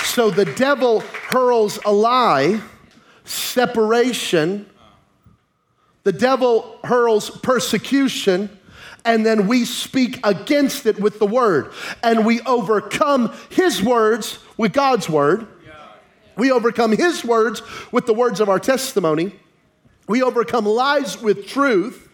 So 0.03 0.29
the 0.29 0.45
devil 0.45 0.99
hurls 0.99 1.79
a 1.85 1.91
lie, 1.91 2.61
separation. 3.25 4.69
The 6.03 6.11
devil 6.11 6.79
hurls 6.83 7.29
persecution, 7.29 8.49
and 9.05 9.25
then 9.25 9.47
we 9.47 9.65
speak 9.65 10.19
against 10.25 10.85
it 10.85 10.99
with 10.99 11.19
the 11.19 11.25
word. 11.25 11.71
And 12.03 12.25
we 12.25 12.41
overcome 12.41 13.33
his 13.49 13.81
words 13.81 14.39
with 14.57 14.73
God's 14.73 15.09
word. 15.09 15.47
We 16.35 16.51
overcome 16.51 16.91
his 16.91 17.23
words 17.23 17.61
with 17.91 18.05
the 18.05 18.13
words 18.13 18.39
of 18.39 18.49
our 18.49 18.59
testimony. 18.59 19.33
We 20.07 20.21
overcome 20.21 20.65
lies 20.65 21.21
with 21.21 21.47
truth. 21.47 22.09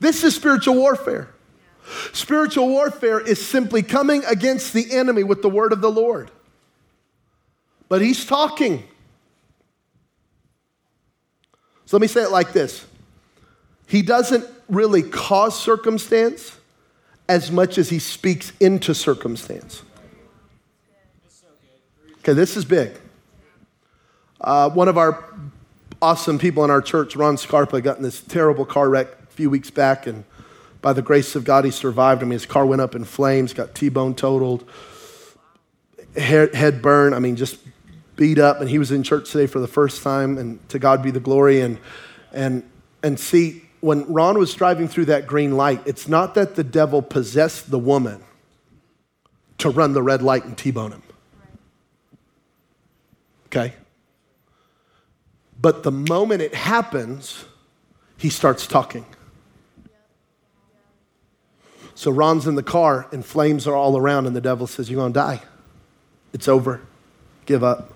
This 0.00 0.24
is 0.24 0.34
spiritual 0.34 0.74
warfare. 0.74 1.33
Spiritual 2.12 2.68
warfare 2.68 3.20
is 3.20 3.44
simply 3.44 3.82
coming 3.82 4.24
against 4.24 4.72
the 4.72 4.92
enemy 4.92 5.22
with 5.22 5.42
the 5.42 5.48
word 5.48 5.72
of 5.72 5.80
the 5.80 5.90
Lord. 5.90 6.30
But 7.88 8.00
he's 8.00 8.24
talking. 8.24 8.84
So 11.86 11.96
let 11.96 12.00
me 12.00 12.06
say 12.06 12.22
it 12.22 12.30
like 12.30 12.52
this 12.52 12.86
He 13.86 14.02
doesn't 14.02 14.46
really 14.68 15.02
cause 15.02 15.60
circumstance 15.60 16.56
as 17.28 17.50
much 17.50 17.78
as 17.78 17.90
he 17.90 17.98
speaks 17.98 18.52
into 18.60 18.94
circumstance. 18.94 19.82
Okay, 22.18 22.32
this 22.32 22.56
is 22.56 22.64
big. 22.64 22.92
Uh, 24.40 24.70
one 24.70 24.88
of 24.88 24.96
our 24.96 25.24
awesome 26.00 26.38
people 26.38 26.64
in 26.64 26.70
our 26.70 26.82
church, 26.82 27.16
Ron 27.16 27.36
Scarpa, 27.36 27.80
got 27.80 27.98
in 27.98 28.02
this 28.02 28.20
terrible 28.20 28.64
car 28.64 28.88
wreck 28.88 29.08
a 29.22 29.26
few 29.32 29.50
weeks 29.50 29.70
back, 29.70 30.06
and 30.06 30.24
by 30.84 30.92
the 30.92 31.00
grace 31.00 31.34
of 31.34 31.44
God, 31.44 31.64
he 31.64 31.70
survived. 31.70 32.20
I 32.20 32.26
mean, 32.26 32.32
his 32.32 32.44
car 32.44 32.66
went 32.66 32.82
up 32.82 32.94
in 32.94 33.04
flames, 33.04 33.54
got 33.54 33.74
T-bone 33.74 34.14
totaled, 34.14 34.68
head 36.14 36.82
burned. 36.82 37.14
I 37.14 37.20
mean, 37.20 37.36
just 37.36 37.56
beat 38.16 38.38
up. 38.38 38.60
And 38.60 38.68
he 38.68 38.78
was 38.78 38.92
in 38.92 39.02
church 39.02 39.32
today 39.32 39.46
for 39.46 39.60
the 39.60 39.66
first 39.66 40.02
time, 40.02 40.36
and 40.36 40.68
to 40.68 40.78
God 40.78 41.02
be 41.02 41.10
the 41.10 41.20
glory. 41.20 41.62
And 41.62 41.78
and 42.34 42.62
and 43.02 43.18
see, 43.18 43.62
when 43.80 44.04
Ron 44.12 44.38
was 44.38 44.52
driving 44.52 44.86
through 44.86 45.06
that 45.06 45.26
green 45.26 45.56
light, 45.56 45.80
it's 45.86 46.06
not 46.06 46.34
that 46.34 46.54
the 46.54 46.62
devil 46.62 47.00
possessed 47.00 47.70
the 47.70 47.78
woman 47.78 48.22
to 49.56 49.70
run 49.70 49.94
the 49.94 50.02
red 50.02 50.20
light 50.20 50.44
and 50.44 50.58
T-bone 50.58 50.92
him. 50.92 51.02
Okay. 53.46 53.72
But 55.58 55.82
the 55.82 55.92
moment 55.92 56.42
it 56.42 56.54
happens, 56.54 57.46
he 58.18 58.28
starts 58.28 58.66
talking. 58.66 59.06
So 61.94 62.10
Ron's 62.10 62.46
in 62.46 62.54
the 62.56 62.62
car 62.62 63.06
and 63.12 63.24
flames 63.24 63.66
are 63.66 63.74
all 63.74 63.96
around, 63.96 64.26
and 64.26 64.34
the 64.34 64.40
devil 64.40 64.66
says, 64.66 64.90
You're 64.90 65.00
going 65.00 65.12
to 65.12 65.18
die. 65.18 65.42
It's 66.32 66.48
over. 66.48 66.80
Give 67.46 67.62
up. 67.62 67.93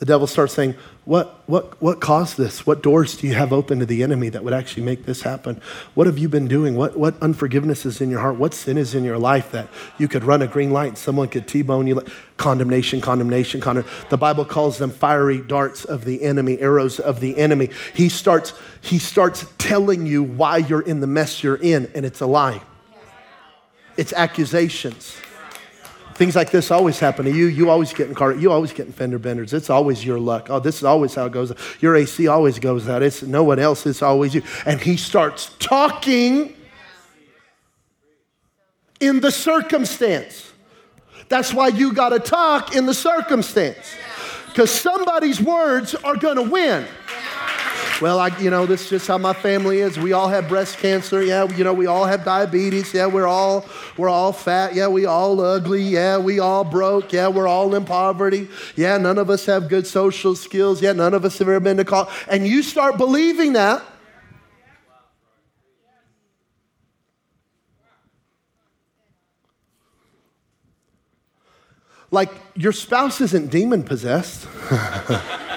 The 0.00 0.06
devil 0.06 0.26
starts 0.26 0.54
saying, 0.54 0.76
what, 1.04 1.42
what, 1.46 1.80
what 1.82 2.00
caused 2.00 2.38
this? 2.38 2.66
What 2.66 2.82
doors 2.82 3.18
do 3.18 3.26
you 3.26 3.34
have 3.34 3.52
open 3.52 3.80
to 3.80 3.86
the 3.86 4.02
enemy 4.02 4.30
that 4.30 4.42
would 4.42 4.54
actually 4.54 4.82
make 4.82 5.04
this 5.04 5.20
happen? 5.20 5.60
What 5.94 6.06
have 6.06 6.16
you 6.16 6.26
been 6.26 6.48
doing? 6.48 6.74
What, 6.74 6.98
what 6.98 7.22
unforgiveness 7.22 7.84
is 7.84 8.00
in 8.00 8.08
your 8.08 8.20
heart? 8.20 8.36
What 8.36 8.54
sin 8.54 8.78
is 8.78 8.94
in 8.94 9.04
your 9.04 9.18
life 9.18 9.52
that 9.52 9.68
you 9.98 10.08
could 10.08 10.24
run 10.24 10.40
a 10.40 10.46
green 10.46 10.70
light 10.70 10.88
and 10.88 10.96
someone 10.96 11.28
could 11.28 11.46
T 11.46 11.60
bone 11.60 11.86
you? 11.86 12.02
Condemnation, 12.38 13.02
condemnation, 13.02 13.60
condemnation. 13.60 14.06
The 14.08 14.16
Bible 14.16 14.46
calls 14.46 14.78
them 14.78 14.90
fiery 14.90 15.42
darts 15.42 15.84
of 15.84 16.06
the 16.06 16.22
enemy, 16.22 16.58
arrows 16.60 16.98
of 16.98 17.20
the 17.20 17.36
enemy. 17.36 17.68
He 17.92 18.08
starts, 18.08 18.54
he 18.80 18.98
starts 18.98 19.44
telling 19.58 20.06
you 20.06 20.22
why 20.22 20.56
you're 20.56 20.80
in 20.80 21.00
the 21.00 21.06
mess 21.06 21.42
you're 21.42 21.56
in, 21.56 21.90
and 21.94 22.06
it's 22.06 22.22
a 22.22 22.26
lie. 22.26 22.62
It's 23.98 24.14
accusations. 24.14 25.18
Things 26.20 26.36
like 26.36 26.50
this 26.50 26.70
always 26.70 26.98
happen 26.98 27.24
to 27.24 27.32
you. 27.32 27.46
You 27.46 27.70
always 27.70 27.94
get 27.94 28.10
in 28.10 28.14
car. 28.14 28.34
You 28.34 28.52
always 28.52 28.74
get 28.74 28.84
in 28.84 28.92
fender 28.92 29.18
benders. 29.18 29.54
It's 29.54 29.70
always 29.70 30.04
your 30.04 30.20
luck. 30.20 30.48
Oh, 30.50 30.60
this 30.60 30.76
is 30.76 30.84
always 30.84 31.14
how 31.14 31.24
it 31.24 31.32
goes. 31.32 31.50
Your 31.80 31.96
AC 31.96 32.28
always 32.28 32.58
goes 32.58 32.86
out. 32.90 33.02
It's 33.02 33.22
no 33.22 33.42
one 33.42 33.58
else. 33.58 33.86
It's 33.86 34.02
always 34.02 34.34
you. 34.34 34.42
And 34.66 34.78
he 34.78 34.98
starts 34.98 35.50
talking 35.58 36.54
in 39.00 39.20
the 39.20 39.30
circumstance. 39.30 40.52
That's 41.30 41.54
why 41.54 41.68
you 41.68 41.94
got 41.94 42.10
to 42.10 42.18
talk 42.18 42.76
in 42.76 42.84
the 42.84 42.92
circumstance. 42.92 43.96
Because 44.48 44.70
somebody's 44.70 45.40
words 45.40 45.94
are 45.94 46.16
going 46.16 46.36
to 46.36 46.42
win. 46.42 46.84
Well, 48.00 48.18
I, 48.18 48.28
you 48.38 48.48
know, 48.48 48.64
this 48.64 48.84
is 48.84 48.88
just 48.88 49.08
how 49.08 49.18
my 49.18 49.34
family 49.34 49.80
is. 49.80 49.98
We 49.98 50.14
all 50.14 50.28
have 50.28 50.48
breast 50.48 50.78
cancer. 50.78 51.22
Yeah, 51.22 51.44
you 51.44 51.64
know, 51.64 51.74
we 51.74 51.84
all 51.84 52.06
have 52.06 52.24
diabetes. 52.24 52.94
Yeah, 52.94 53.06
we're 53.06 53.26
all 53.26 53.66
we're 53.98 54.08
all 54.08 54.32
fat. 54.32 54.74
Yeah, 54.74 54.88
we 54.88 55.04
all 55.04 55.38
ugly. 55.38 55.82
Yeah, 55.82 56.16
we 56.16 56.38
all 56.38 56.64
broke. 56.64 57.12
Yeah, 57.12 57.28
we're 57.28 57.46
all 57.46 57.74
in 57.74 57.84
poverty. 57.84 58.48
Yeah, 58.74 58.96
none 58.96 59.18
of 59.18 59.28
us 59.28 59.44
have 59.44 59.68
good 59.68 59.86
social 59.86 60.34
skills. 60.34 60.80
Yeah, 60.80 60.92
none 60.92 61.12
of 61.12 61.26
us 61.26 61.38
have 61.40 61.48
ever 61.48 61.60
been 61.60 61.76
to 61.76 61.84
college. 61.84 62.08
And 62.26 62.46
you 62.46 62.62
start 62.62 62.96
believing 62.96 63.52
that. 63.52 63.84
Like 72.10 72.30
your 72.54 72.72
spouse 72.72 73.20
isn't 73.20 73.50
demon 73.50 73.82
possessed. 73.82 74.48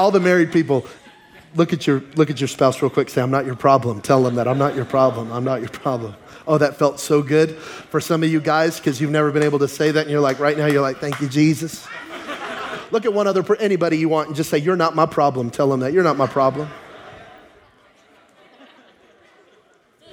all 0.00 0.10
the 0.10 0.18
married 0.18 0.50
people, 0.50 0.86
look 1.54 1.74
at 1.74 1.86
your 1.86 2.02
look 2.14 2.30
at 2.30 2.40
your 2.40 2.48
spouse 2.48 2.80
real 2.80 2.90
quick. 2.90 3.10
Say, 3.10 3.20
"I'm 3.20 3.30
not 3.30 3.44
your 3.44 3.54
problem." 3.54 4.00
Tell 4.00 4.22
them 4.22 4.36
that 4.36 4.48
I'm 4.48 4.56
not 4.56 4.74
your 4.74 4.86
problem. 4.86 5.30
I'm 5.30 5.44
not 5.44 5.60
your 5.60 5.68
problem. 5.68 6.14
Oh, 6.46 6.56
that 6.56 6.78
felt 6.78 6.98
so 6.98 7.22
good 7.22 7.54
for 7.56 8.00
some 8.00 8.22
of 8.22 8.30
you 8.30 8.40
guys 8.40 8.78
because 8.78 8.98
you've 8.98 9.10
never 9.10 9.30
been 9.30 9.42
able 9.42 9.58
to 9.58 9.68
say 9.68 9.90
that, 9.90 10.00
and 10.00 10.10
you're 10.10 10.22
like, 10.22 10.40
right 10.40 10.56
now, 10.56 10.64
you're 10.66 10.80
like, 10.80 10.98
"Thank 11.00 11.20
you, 11.20 11.28
Jesus." 11.28 11.86
look 12.90 13.04
at 13.04 13.12
one 13.12 13.26
other 13.28 13.44
anybody 13.60 13.98
you 13.98 14.08
want 14.08 14.28
and 14.28 14.36
just 14.36 14.48
say, 14.48 14.56
"You're 14.56 14.74
not 14.74 14.96
my 14.96 15.04
problem." 15.04 15.50
Tell 15.50 15.68
them 15.68 15.80
that 15.80 15.92
you're 15.92 16.02
not 16.02 16.16
my 16.16 16.26
problem. 16.26 16.68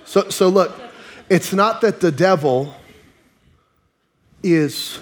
So, 0.03 0.29
so 0.29 0.49
look, 0.49 0.77
it's 1.29 1.53
not 1.53 1.79
that 1.81 2.01
the 2.01 2.11
devil 2.11 2.75
is 4.43 4.99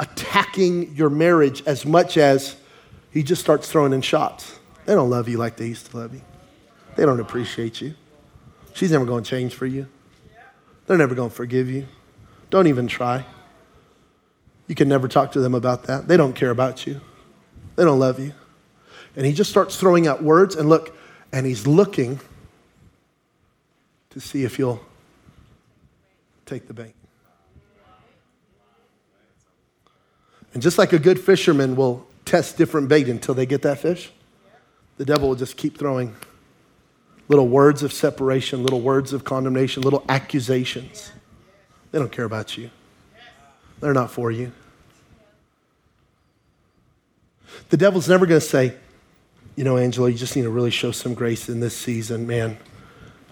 attacking 0.00 0.94
your 0.96 1.10
marriage 1.10 1.62
as 1.66 1.84
much 1.84 2.16
as 2.16 2.56
he 3.16 3.22
just 3.22 3.40
starts 3.40 3.66
throwing 3.66 3.94
in 3.94 4.02
shots. 4.02 4.58
They 4.84 4.94
don't 4.94 5.08
love 5.08 5.26
you 5.26 5.38
like 5.38 5.56
they 5.56 5.68
used 5.68 5.90
to 5.90 5.96
love 5.96 6.12
you. 6.12 6.20
They 6.96 7.06
don't 7.06 7.18
appreciate 7.18 7.80
you. 7.80 7.94
She's 8.74 8.92
never 8.92 9.06
going 9.06 9.24
to 9.24 9.30
change 9.30 9.54
for 9.54 9.64
you. 9.64 9.86
They're 10.86 10.98
never 10.98 11.14
going 11.14 11.30
to 11.30 11.34
forgive 11.34 11.70
you. 11.70 11.86
Don't 12.50 12.66
even 12.66 12.86
try. 12.86 13.24
You 14.66 14.74
can 14.74 14.90
never 14.90 15.08
talk 15.08 15.32
to 15.32 15.40
them 15.40 15.54
about 15.54 15.84
that. 15.84 16.08
They 16.08 16.18
don't 16.18 16.34
care 16.34 16.50
about 16.50 16.86
you. 16.86 17.00
They 17.76 17.84
don't 17.84 17.98
love 17.98 18.20
you. 18.20 18.34
And 19.16 19.24
he 19.24 19.32
just 19.32 19.48
starts 19.48 19.78
throwing 19.78 20.06
out 20.06 20.22
words 20.22 20.54
and 20.54 20.68
look, 20.68 20.94
and 21.32 21.46
he's 21.46 21.66
looking 21.66 22.20
to 24.10 24.20
see 24.20 24.44
if 24.44 24.58
you'll 24.58 24.84
take 26.44 26.66
the 26.68 26.74
bait. 26.74 26.92
And 30.52 30.62
just 30.62 30.76
like 30.76 30.92
a 30.92 30.98
good 30.98 31.18
fisherman 31.18 31.76
will 31.76 32.05
test 32.26 32.58
different 32.58 32.88
bait 32.88 33.08
until 33.08 33.34
they 33.34 33.46
get 33.46 33.62
that 33.62 33.78
fish. 33.78 34.10
The 34.98 35.06
devil 35.06 35.28
will 35.28 35.36
just 35.36 35.56
keep 35.56 35.78
throwing 35.78 36.14
little 37.28 37.48
words 37.48 37.82
of 37.82 37.92
separation, 37.92 38.62
little 38.62 38.80
words 38.80 39.12
of 39.12 39.24
condemnation, 39.24 39.82
little 39.82 40.04
accusations. 40.08 41.12
They 41.92 41.98
don't 41.98 42.12
care 42.12 42.26
about 42.26 42.58
you, 42.58 42.70
they're 43.80 43.94
not 43.94 44.10
for 44.10 44.30
you. 44.30 44.52
The 47.70 47.76
devil's 47.76 48.08
never 48.08 48.26
going 48.26 48.40
to 48.40 48.46
say, 48.46 48.74
you 49.54 49.64
know, 49.64 49.78
Angela, 49.78 50.10
you 50.10 50.18
just 50.18 50.36
need 50.36 50.42
to 50.42 50.50
really 50.50 50.70
show 50.70 50.90
some 50.90 51.14
grace 51.14 51.48
in 51.48 51.60
this 51.60 51.74
season, 51.74 52.26
man. 52.26 52.58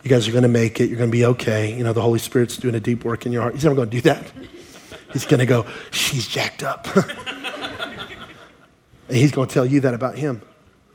You 0.02 0.11
guys 0.11 0.26
are 0.28 0.33
going 0.33 0.42
to 0.42 0.48
make 0.48 0.80
it. 0.80 0.88
You're 0.88 0.98
going 0.98 1.11
to 1.11 1.16
be 1.16 1.24
okay. 1.26 1.74
You 1.74 1.85
know, 1.85 1.92
the 1.92 2.00
Holy 2.00 2.18
Spirit's 2.18 2.57
doing 2.57 2.74
a 2.74 2.80
deep 2.80 3.04
work 3.04 3.26
in 3.26 3.33
your 3.33 3.42
heart. 3.42 3.54
He's 3.54 3.64
never 3.64 3.76
going 3.76 3.90
to 3.90 3.96
do 3.96 4.02
that. 4.02 4.24
He's 5.12 5.26
going 5.26 5.40
to 5.40 5.46
go, 5.46 5.66
she's 5.90 6.26
jacked 6.26 6.62
up. 6.62 6.87
And 9.08 9.16
he's 9.16 9.32
going 9.32 9.48
to 9.48 9.54
tell 9.54 9.66
you 9.66 9.80
that 9.80 9.94
about 9.94 10.16
him 10.16 10.42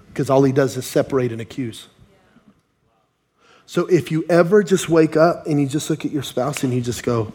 because 0.07 0.29
all 0.29 0.43
he 0.43 0.51
does 0.51 0.75
is 0.77 0.85
separate 0.85 1.31
and 1.31 1.39
accuse. 1.41 1.87
So 3.65 3.85
if 3.85 4.11
you 4.11 4.25
ever 4.29 4.63
just 4.63 4.89
wake 4.89 5.15
up 5.15 5.45
and 5.45 5.61
you 5.61 5.67
just 5.67 5.89
look 5.89 6.03
at 6.05 6.11
your 6.11 6.23
spouse 6.23 6.63
and 6.63 6.73
you 6.73 6.81
just 6.81 7.03
go, 7.03 7.31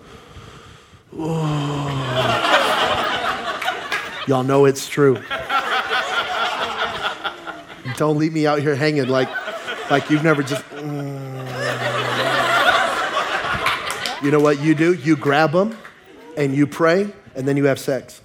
y'all 4.26 4.42
know 4.42 4.64
it's 4.64 4.88
true. 4.88 5.22
Don't 7.96 8.18
leave 8.18 8.32
me 8.32 8.46
out 8.46 8.58
here 8.60 8.74
hanging 8.74 9.06
like, 9.06 9.28
like 9.90 10.10
you've 10.10 10.24
never 10.24 10.42
just. 10.42 10.64
Mm. 10.70 11.04
You 14.24 14.30
know 14.30 14.40
what 14.40 14.58
you 14.58 14.74
do? 14.74 14.94
You 14.94 15.16
grab 15.16 15.52
them 15.52 15.76
and 16.34 16.54
you 16.54 16.66
pray 16.66 17.12
and 17.34 17.46
then 17.46 17.58
you 17.58 17.66
have 17.66 17.78
sex. 17.78 18.22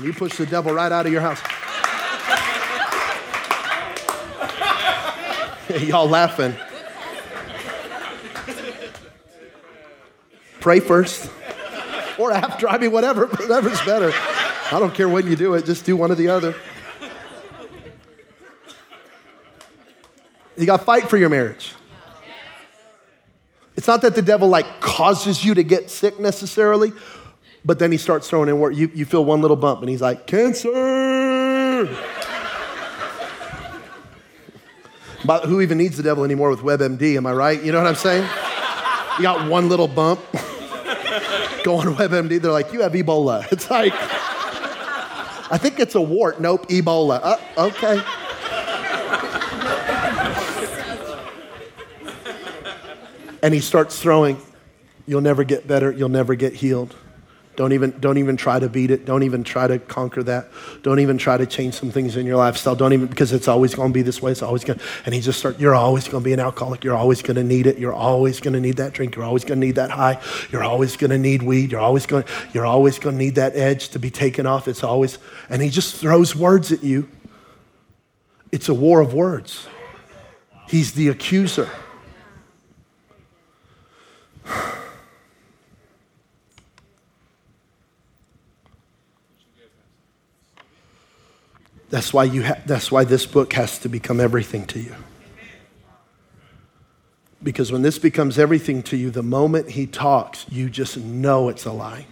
And 0.00 0.06
you 0.06 0.14
push 0.14 0.38
the 0.38 0.46
devil 0.46 0.72
right 0.72 0.90
out 0.90 1.04
of 1.04 1.12
your 1.12 1.20
house. 1.20 1.42
Y'all 5.82 6.08
laughing. 6.08 6.54
Pray 10.58 10.80
first 10.80 11.30
or 12.18 12.32
after. 12.32 12.66
I 12.66 12.78
mean, 12.78 12.92
whatever, 12.92 13.26
whatever's 13.26 13.78
better. 13.82 14.10
I 14.72 14.78
don't 14.78 14.94
care 14.94 15.06
when 15.06 15.26
you 15.26 15.36
do 15.36 15.52
it, 15.52 15.66
just 15.66 15.84
do 15.84 15.98
one 15.98 16.10
or 16.10 16.14
the 16.14 16.28
other. 16.28 16.54
You 20.56 20.64
got 20.64 20.78
to 20.78 20.84
fight 20.86 21.10
for 21.10 21.18
your 21.18 21.28
marriage. 21.28 21.74
It's 23.76 23.86
not 23.86 24.00
that 24.00 24.14
the 24.14 24.22
devil 24.22 24.48
like 24.48 24.80
causes 24.80 25.44
you 25.44 25.52
to 25.52 25.62
get 25.62 25.90
sick 25.90 26.18
necessarily, 26.18 26.94
but 27.64 27.78
then 27.78 27.92
he 27.92 27.98
starts 27.98 28.28
throwing 28.28 28.48
in 28.48 28.58
where 28.58 28.70
you, 28.70 28.90
you 28.94 29.04
feel 29.04 29.24
one 29.24 29.40
little 29.40 29.56
bump 29.56 29.80
and 29.80 29.88
he's 29.88 30.00
like, 30.00 30.26
cancer. 30.26 30.70
but 35.24 35.44
who 35.44 35.60
even 35.60 35.78
needs 35.78 35.96
the 35.96 36.02
devil 36.02 36.24
anymore 36.24 36.50
with 36.50 36.60
WebMD? 36.60 37.16
Am 37.16 37.26
I 37.26 37.32
right? 37.32 37.62
You 37.62 37.72
know 37.72 37.78
what 37.78 37.86
I'm 37.86 37.94
saying? 37.94 38.22
You 39.18 39.22
got 39.22 39.48
one 39.50 39.68
little 39.68 39.88
bump. 39.88 40.20
Go 41.64 41.76
on 41.76 41.94
WebMD, 41.94 42.40
they're 42.40 42.52
like, 42.52 42.72
you 42.72 42.80
have 42.80 42.92
Ebola. 42.92 43.46
It's 43.52 43.70
like, 43.70 43.92
I 45.52 45.58
think 45.58 45.78
it's 45.78 45.94
a 45.94 46.00
wart. 46.00 46.40
Nope, 46.40 46.68
Ebola. 46.68 47.20
Uh, 47.22 47.36
okay. 47.58 48.02
and 53.42 53.52
he 53.52 53.60
starts 53.60 54.00
throwing. 54.00 54.40
You'll 55.06 55.20
never 55.20 55.44
get 55.44 55.66
better. 55.66 55.90
You'll 55.90 56.08
never 56.08 56.34
get 56.34 56.54
healed. 56.54 56.94
Don't 57.56 57.72
even, 57.72 57.98
don't 58.00 58.16
even 58.16 58.36
try 58.36 58.58
to 58.58 58.68
beat 58.68 58.90
it. 58.90 59.04
Don't 59.04 59.22
even 59.22 59.44
try 59.44 59.66
to 59.66 59.78
conquer 59.78 60.22
that. 60.22 60.48
Don't 60.82 61.00
even 61.00 61.18
try 61.18 61.36
to 61.36 61.44
change 61.44 61.74
some 61.74 61.90
things 61.90 62.16
in 62.16 62.24
your 62.24 62.36
lifestyle. 62.36 62.74
Don't 62.74 62.92
even, 62.92 63.06
because 63.06 63.32
it's 63.32 63.48
always 63.48 63.74
going 63.74 63.90
to 63.90 63.92
be 63.92 64.02
this 64.02 64.22
way. 64.22 64.32
It's 64.32 64.40
always 64.42 64.64
going 64.64 64.78
to, 64.78 64.84
and 65.04 65.14
he 65.14 65.20
just 65.20 65.40
start, 65.40 65.60
you're 65.60 65.74
always 65.74 66.08
going 66.08 66.22
to 66.22 66.24
be 66.24 66.32
an 66.32 66.40
alcoholic. 66.40 66.84
You're 66.84 66.96
always 66.96 67.20
going 67.20 67.36
to 67.36 67.44
need 67.44 67.66
it. 67.66 67.76
You're 67.76 67.92
always 67.92 68.40
going 68.40 68.54
to 68.54 68.60
need 68.60 68.78
that 68.78 68.94
drink. 68.94 69.14
You're 69.14 69.26
always 69.26 69.44
going 69.44 69.60
to 69.60 69.66
need 69.66 69.74
that 69.74 69.90
high. 69.90 70.22
You're 70.50 70.62
always 70.62 70.96
going 70.96 71.10
to 71.10 71.18
need 71.18 71.42
weed. 71.42 71.72
You're 71.72 71.80
always 71.80 72.06
going, 72.06 72.24
you're 72.54 72.66
always 72.66 72.98
going 72.98 73.16
to 73.16 73.22
need 73.22 73.34
that 73.34 73.54
edge 73.56 73.90
to 73.90 73.98
be 73.98 74.10
taken 74.10 74.46
off. 74.46 74.66
It's 74.66 74.82
always, 74.82 75.18
and 75.50 75.60
he 75.60 75.68
just 75.68 75.96
throws 75.96 76.34
words 76.34 76.72
at 76.72 76.82
you. 76.82 77.08
It's 78.52 78.68
a 78.68 78.74
war 78.74 79.00
of 79.00 79.12
words. 79.12 79.66
He's 80.66 80.92
the 80.92 81.08
accuser. 81.08 81.68
That's 91.90 92.12
why, 92.12 92.24
you 92.24 92.44
ha- 92.44 92.60
that's 92.66 92.90
why 92.90 93.04
this 93.04 93.26
book 93.26 93.52
has 93.54 93.78
to 93.80 93.88
become 93.88 94.20
everything 94.20 94.66
to 94.68 94.80
you. 94.80 94.94
Because 97.42 97.72
when 97.72 97.82
this 97.82 97.98
becomes 97.98 98.38
everything 98.38 98.82
to 98.84 98.96
you, 98.96 99.10
the 99.10 99.22
moment 99.22 99.70
he 99.70 99.86
talks, 99.86 100.46
you 100.48 100.70
just 100.70 100.96
know 100.96 101.48
it's 101.48 101.64
a 101.64 101.72
lie. 101.72 102.06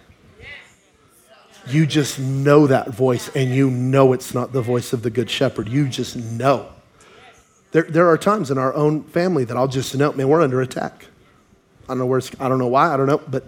You 1.67 1.85
just 1.85 2.19
know 2.19 2.67
that 2.67 2.89
voice, 2.89 3.29
and 3.35 3.53
you 3.53 3.69
know 3.69 4.13
it's 4.13 4.33
not 4.33 4.53
the 4.53 4.61
voice 4.61 4.91
of 4.91 5.03
the 5.03 5.09
Good 5.09 5.29
Shepherd. 5.29 5.69
You 5.69 5.87
just 5.87 6.15
know. 6.15 6.67
There, 7.71 7.83
there 7.83 8.07
are 8.07 8.17
times 8.17 8.49
in 8.49 8.57
our 8.57 8.73
own 8.73 9.03
family 9.03 9.43
that 9.43 9.55
I'll 9.55 9.67
just 9.67 9.95
know, 9.95 10.11
man, 10.13 10.27
we're 10.27 10.41
under 10.41 10.61
attack. 10.61 11.05
I 11.83 11.89
don't 11.89 11.99
know 11.99 12.05
where 12.07 12.21
I 12.39 12.49
don't 12.49 12.57
know 12.57 12.67
why, 12.67 12.91
I 12.93 12.97
don't 12.97 13.07
know, 13.07 13.19
but 13.19 13.45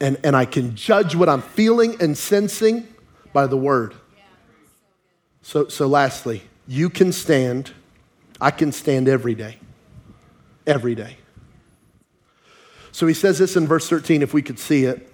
and, 0.00 0.18
and 0.24 0.34
I 0.34 0.46
can 0.46 0.74
judge 0.74 1.14
what 1.14 1.28
I'm 1.28 1.42
feeling 1.42 2.00
and 2.00 2.16
sensing 2.16 2.88
by 3.34 3.46
the 3.46 3.56
word. 3.56 3.94
So, 5.50 5.66
so 5.66 5.88
lastly, 5.88 6.42
you 6.68 6.88
can 6.88 7.10
stand, 7.10 7.72
I 8.40 8.52
can 8.52 8.70
stand 8.70 9.08
every 9.08 9.34
day. 9.34 9.58
Every 10.64 10.94
day. 10.94 11.16
So 12.92 13.08
he 13.08 13.14
says 13.14 13.40
this 13.40 13.56
in 13.56 13.66
verse 13.66 13.88
13, 13.88 14.22
if 14.22 14.32
we 14.32 14.42
could 14.42 14.60
see 14.60 14.84
it. 14.84 15.12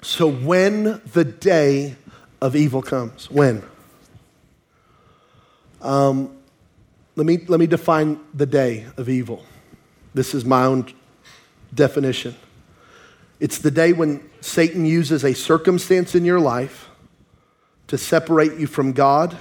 So 0.00 0.30
when 0.30 1.02
the 1.12 1.24
day 1.24 1.96
of 2.40 2.54
evil 2.54 2.82
comes, 2.82 3.28
when? 3.32 3.64
Um, 5.80 6.36
let, 7.16 7.26
me, 7.26 7.38
let 7.48 7.58
me 7.58 7.66
define 7.66 8.20
the 8.32 8.46
day 8.46 8.86
of 8.96 9.08
evil. 9.08 9.44
This 10.14 10.36
is 10.36 10.44
my 10.44 10.66
own 10.66 10.86
definition. 11.74 12.36
It's 13.40 13.58
the 13.58 13.72
day 13.72 13.92
when 13.92 14.22
Satan 14.40 14.86
uses 14.86 15.24
a 15.24 15.34
circumstance 15.34 16.14
in 16.14 16.24
your 16.24 16.38
life 16.38 16.90
to 17.92 17.98
separate 17.98 18.54
you 18.54 18.66
from 18.66 18.92
God, 18.92 19.36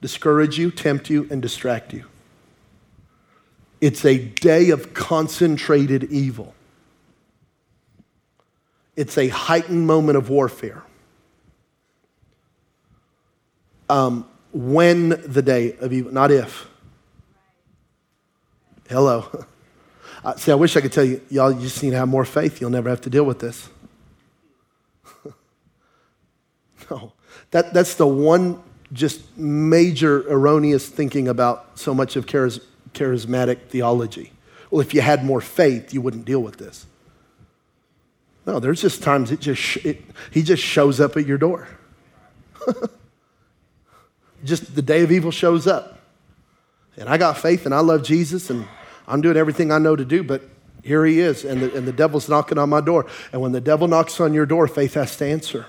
discourage 0.00 0.58
you, 0.58 0.72
tempt 0.72 1.08
you, 1.08 1.28
and 1.30 1.40
distract 1.40 1.92
you. 1.92 2.04
It's 3.80 4.04
a 4.04 4.18
day 4.18 4.70
of 4.70 4.94
concentrated 4.94 6.10
evil. 6.10 6.56
It's 8.96 9.16
a 9.16 9.28
heightened 9.28 9.86
moment 9.86 10.18
of 10.18 10.28
warfare. 10.28 10.82
Um, 13.88 14.28
when 14.52 15.10
the 15.10 15.40
day 15.40 15.76
of 15.76 15.92
evil, 15.92 16.10
not 16.12 16.32
if. 16.32 16.68
Hello. 18.88 19.46
Uh, 20.24 20.34
see, 20.34 20.50
I 20.50 20.56
wish 20.56 20.76
I 20.76 20.80
could 20.80 20.92
tell 20.92 21.04
you, 21.04 21.20
y'all 21.30 21.52
you 21.52 21.60
just 21.60 21.80
need 21.84 21.90
to 21.90 21.96
have 21.96 22.08
more 22.08 22.24
faith. 22.24 22.60
You'll 22.60 22.70
never 22.70 22.88
have 22.88 23.02
to 23.02 23.10
deal 23.10 23.22
with 23.22 23.38
this. 23.38 23.68
no. 26.90 27.12
That, 27.50 27.72
that's 27.72 27.94
the 27.94 28.06
one 28.06 28.62
just 28.92 29.36
major 29.36 30.28
erroneous 30.30 30.88
thinking 30.88 31.28
about 31.28 31.78
so 31.78 31.94
much 31.94 32.16
of 32.16 32.26
charis- 32.26 32.60
charismatic 32.94 33.68
theology. 33.68 34.32
Well, 34.70 34.80
if 34.80 34.94
you 34.94 35.00
had 35.00 35.24
more 35.24 35.40
faith, 35.40 35.92
you 35.92 36.00
wouldn't 36.00 36.24
deal 36.24 36.42
with 36.42 36.56
this. 36.58 36.86
No, 38.46 38.60
there's 38.60 38.80
just 38.80 39.02
times 39.02 39.32
it 39.32 39.40
just 39.40 39.76
it, 39.84 40.02
he 40.30 40.42
just 40.42 40.62
shows 40.62 41.00
up 41.00 41.16
at 41.16 41.26
your 41.26 41.38
door. 41.38 41.68
just 44.44 44.74
the 44.74 44.82
day 44.82 45.02
of 45.02 45.10
evil 45.10 45.30
shows 45.32 45.66
up. 45.66 45.98
And 46.96 47.08
I 47.08 47.18
got 47.18 47.36
faith 47.38 47.66
and 47.66 47.74
I 47.74 47.80
love 47.80 48.04
Jesus 48.04 48.48
and 48.50 48.66
I'm 49.08 49.20
doing 49.20 49.36
everything 49.36 49.72
I 49.72 49.78
know 49.78 49.96
to 49.96 50.04
do, 50.04 50.22
but 50.22 50.42
here 50.82 51.04
he 51.04 51.18
is, 51.18 51.44
and 51.44 51.62
the, 51.62 51.76
and 51.76 51.86
the 51.86 51.92
devil's 51.92 52.28
knocking 52.28 52.58
on 52.58 52.70
my 52.70 52.80
door. 52.80 53.06
And 53.32 53.40
when 53.40 53.52
the 53.52 53.60
devil 53.60 53.88
knocks 53.88 54.20
on 54.20 54.32
your 54.32 54.46
door, 54.46 54.68
faith 54.68 54.94
has 54.94 55.16
to 55.16 55.26
answer. 55.26 55.66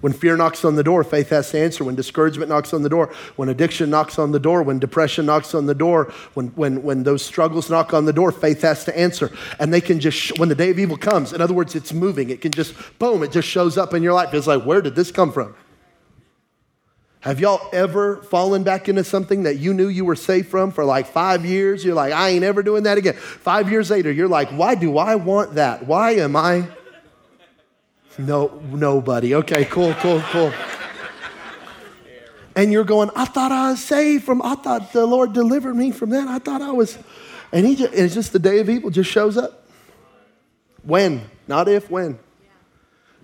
When 0.00 0.12
fear 0.12 0.36
knocks 0.36 0.64
on 0.64 0.76
the 0.76 0.82
door, 0.82 1.04
faith 1.04 1.28
has 1.28 1.50
to 1.50 1.58
answer. 1.58 1.84
When 1.84 1.94
discouragement 1.94 2.48
knocks 2.48 2.72
on 2.72 2.82
the 2.82 2.88
door, 2.88 3.12
when 3.36 3.48
addiction 3.48 3.90
knocks 3.90 4.18
on 4.18 4.32
the 4.32 4.38
door, 4.38 4.62
when 4.62 4.78
depression 4.78 5.26
knocks 5.26 5.54
on 5.54 5.66
the 5.66 5.74
door, 5.74 6.12
when, 6.34 6.48
when, 6.48 6.82
when 6.82 7.02
those 7.02 7.22
struggles 7.22 7.68
knock 7.68 7.92
on 7.92 8.06
the 8.06 8.12
door, 8.12 8.32
faith 8.32 8.62
has 8.62 8.84
to 8.84 8.98
answer. 8.98 9.30
And 9.58 9.72
they 9.72 9.80
can 9.80 10.00
just, 10.00 10.38
when 10.38 10.48
the 10.48 10.54
day 10.54 10.70
of 10.70 10.78
evil 10.78 10.96
comes, 10.96 11.32
in 11.32 11.40
other 11.40 11.54
words, 11.54 11.74
it's 11.74 11.92
moving. 11.92 12.30
It 12.30 12.40
can 12.40 12.52
just, 12.52 12.74
boom, 12.98 13.22
it 13.22 13.30
just 13.30 13.48
shows 13.48 13.76
up 13.76 13.92
in 13.92 14.02
your 14.02 14.14
life. 14.14 14.32
It's 14.32 14.46
like, 14.46 14.64
where 14.64 14.80
did 14.80 14.94
this 14.94 15.12
come 15.12 15.32
from? 15.32 15.54
Have 17.20 17.38
y'all 17.38 17.68
ever 17.74 18.16
fallen 18.22 18.62
back 18.62 18.88
into 18.88 19.04
something 19.04 19.42
that 19.42 19.58
you 19.58 19.74
knew 19.74 19.88
you 19.88 20.06
were 20.06 20.16
safe 20.16 20.48
from 20.48 20.70
for 20.70 20.86
like 20.86 21.06
five 21.06 21.44
years? 21.44 21.84
You're 21.84 21.94
like, 21.94 22.14
I 22.14 22.30
ain't 22.30 22.44
ever 22.44 22.62
doing 22.62 22.84
that 22.84 22.96
again. 22.96 23.12
Five 23.12 23.70
years 23.70 23.90
later, 23.90 24.10
you're 24.10 24.28
like, 24.28 24.48
why 24.48 24.74
do 24.74 24.96
I 24.96 25.16
want 25.16 25.56
that? 25.56 25.86
Why 25.86 26.12
am 26.12 26.34
I? 26.34 26.66
No, 28.26 28.60
nobody. 28.70 29.34
Okay, 29.34 29.64
cool, 29.64 29.94
cool, 29.94 30.20
cool. 30.30 30.52
And 32.54 32.72
you're 32.72 32.84
going, 32.84 33.10
I 33.16 33.24
thought 33.24 33.52
I 33.52 33.70
was 33.70 33.82
saved 33.82 34.24
from, 34.24 34.42
I 34.42 34.54
thought 34.56 34.92
the 34.92 35.06
Lord 35.06 35.32
delivered 35.32 35.74
me 35.74 35.90
from 35.92 36.10
that. 36.10 36.28
I 36.28 36.38
thought 36.38 36.60
I 36.60 36.72
was, 36.72 36.98
and 37.52 37.66
he 37.66 37.76
just, 37.76 37.94
it's 37.94 38.14
just 38.14 38.32
the 38.32 38.38
day 38.38 38.58
of 38.58 38.68
evil 38.68 38.90
just 38.90 39.10
shows 39.10 39.36
up. 39.36 39.66
When, 40.82 41.30
not 41.46 41.68
if, 41.68 41.90
when. 41.90 42.18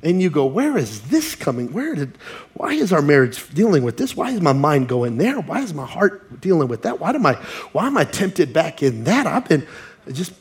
And 0.02 0.22
you 0.22 0.30
go, 0.30 0.46
where 0.46 0.76
is 0.76 1.02
this 1.08 1.34
coming? 1.34 1.72
Where 1.72 1.94
did, 1.94 2.16
why 2.54 2.72
is 2.74 2.92
our 2.92 3.02
marriage 3.02 3.52
dealing 3.52 3.82
with 3.82 3.96
this? 3.96 4.16
Why 4.16 4.30
is 4.30 4.40
my 4.40 4.52
mind 4.52 4.88
going 4.88 5.16
there? 5.16 5.40
Why 5.40 5.60
is 5.60 5.74
my 5.74 5.86
heart 5.86 6.40
dealing 6.40 6.68
with 6.68 6.82
that? 6.82 7.00
Why 7.00 7.10
am 7.10 7.26
I, 7.26 7.34
why 7.72 7.86
am 7.86 7.98
I 7.98 8.04
tempted 8.04 8.52
back 8.52 8.82
in 8.82 9.04
that? 9.04 9.26
I've 9.26 9.48
been 9.48 9.66
just, 10.12 10.32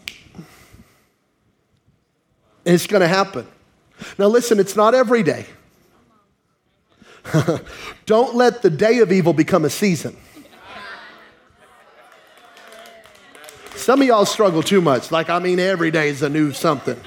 and 2.65 2.75
it's 2.75 2.87
going 2.87 3.01
to 3.01 3.07
happen. 3.07 3.47
Now, 4.17 4.27
listen, 4.27 4.59
it's 4.59 4.75
not 4.75 4.93
every 4.93 5.23
day. 5.23 5.45
Don't 8.05 8.35
let 8.35 8.61
the 8.61 8.69
day 8.69 8.99
of 8.99 9.11
evil 9.11 9.33
become 9.33 9.65
a 9.65 9.69
season. 9.69 10.15
Some 13.75 14.01
of 14.01 14.07
y'all 14.07 14.25
struggle 14.25 14.63
too 14.63 14.81
much. 14.81 15.11
Like, 15.11 15.29
I 15.29 15.39
mean, 15.39 15.59
every 15.59 15.91
day 15.91 16.09
is 16.09 16.21
a 16.21 16.29
new 16.29 16.51
something. 16.53 16.99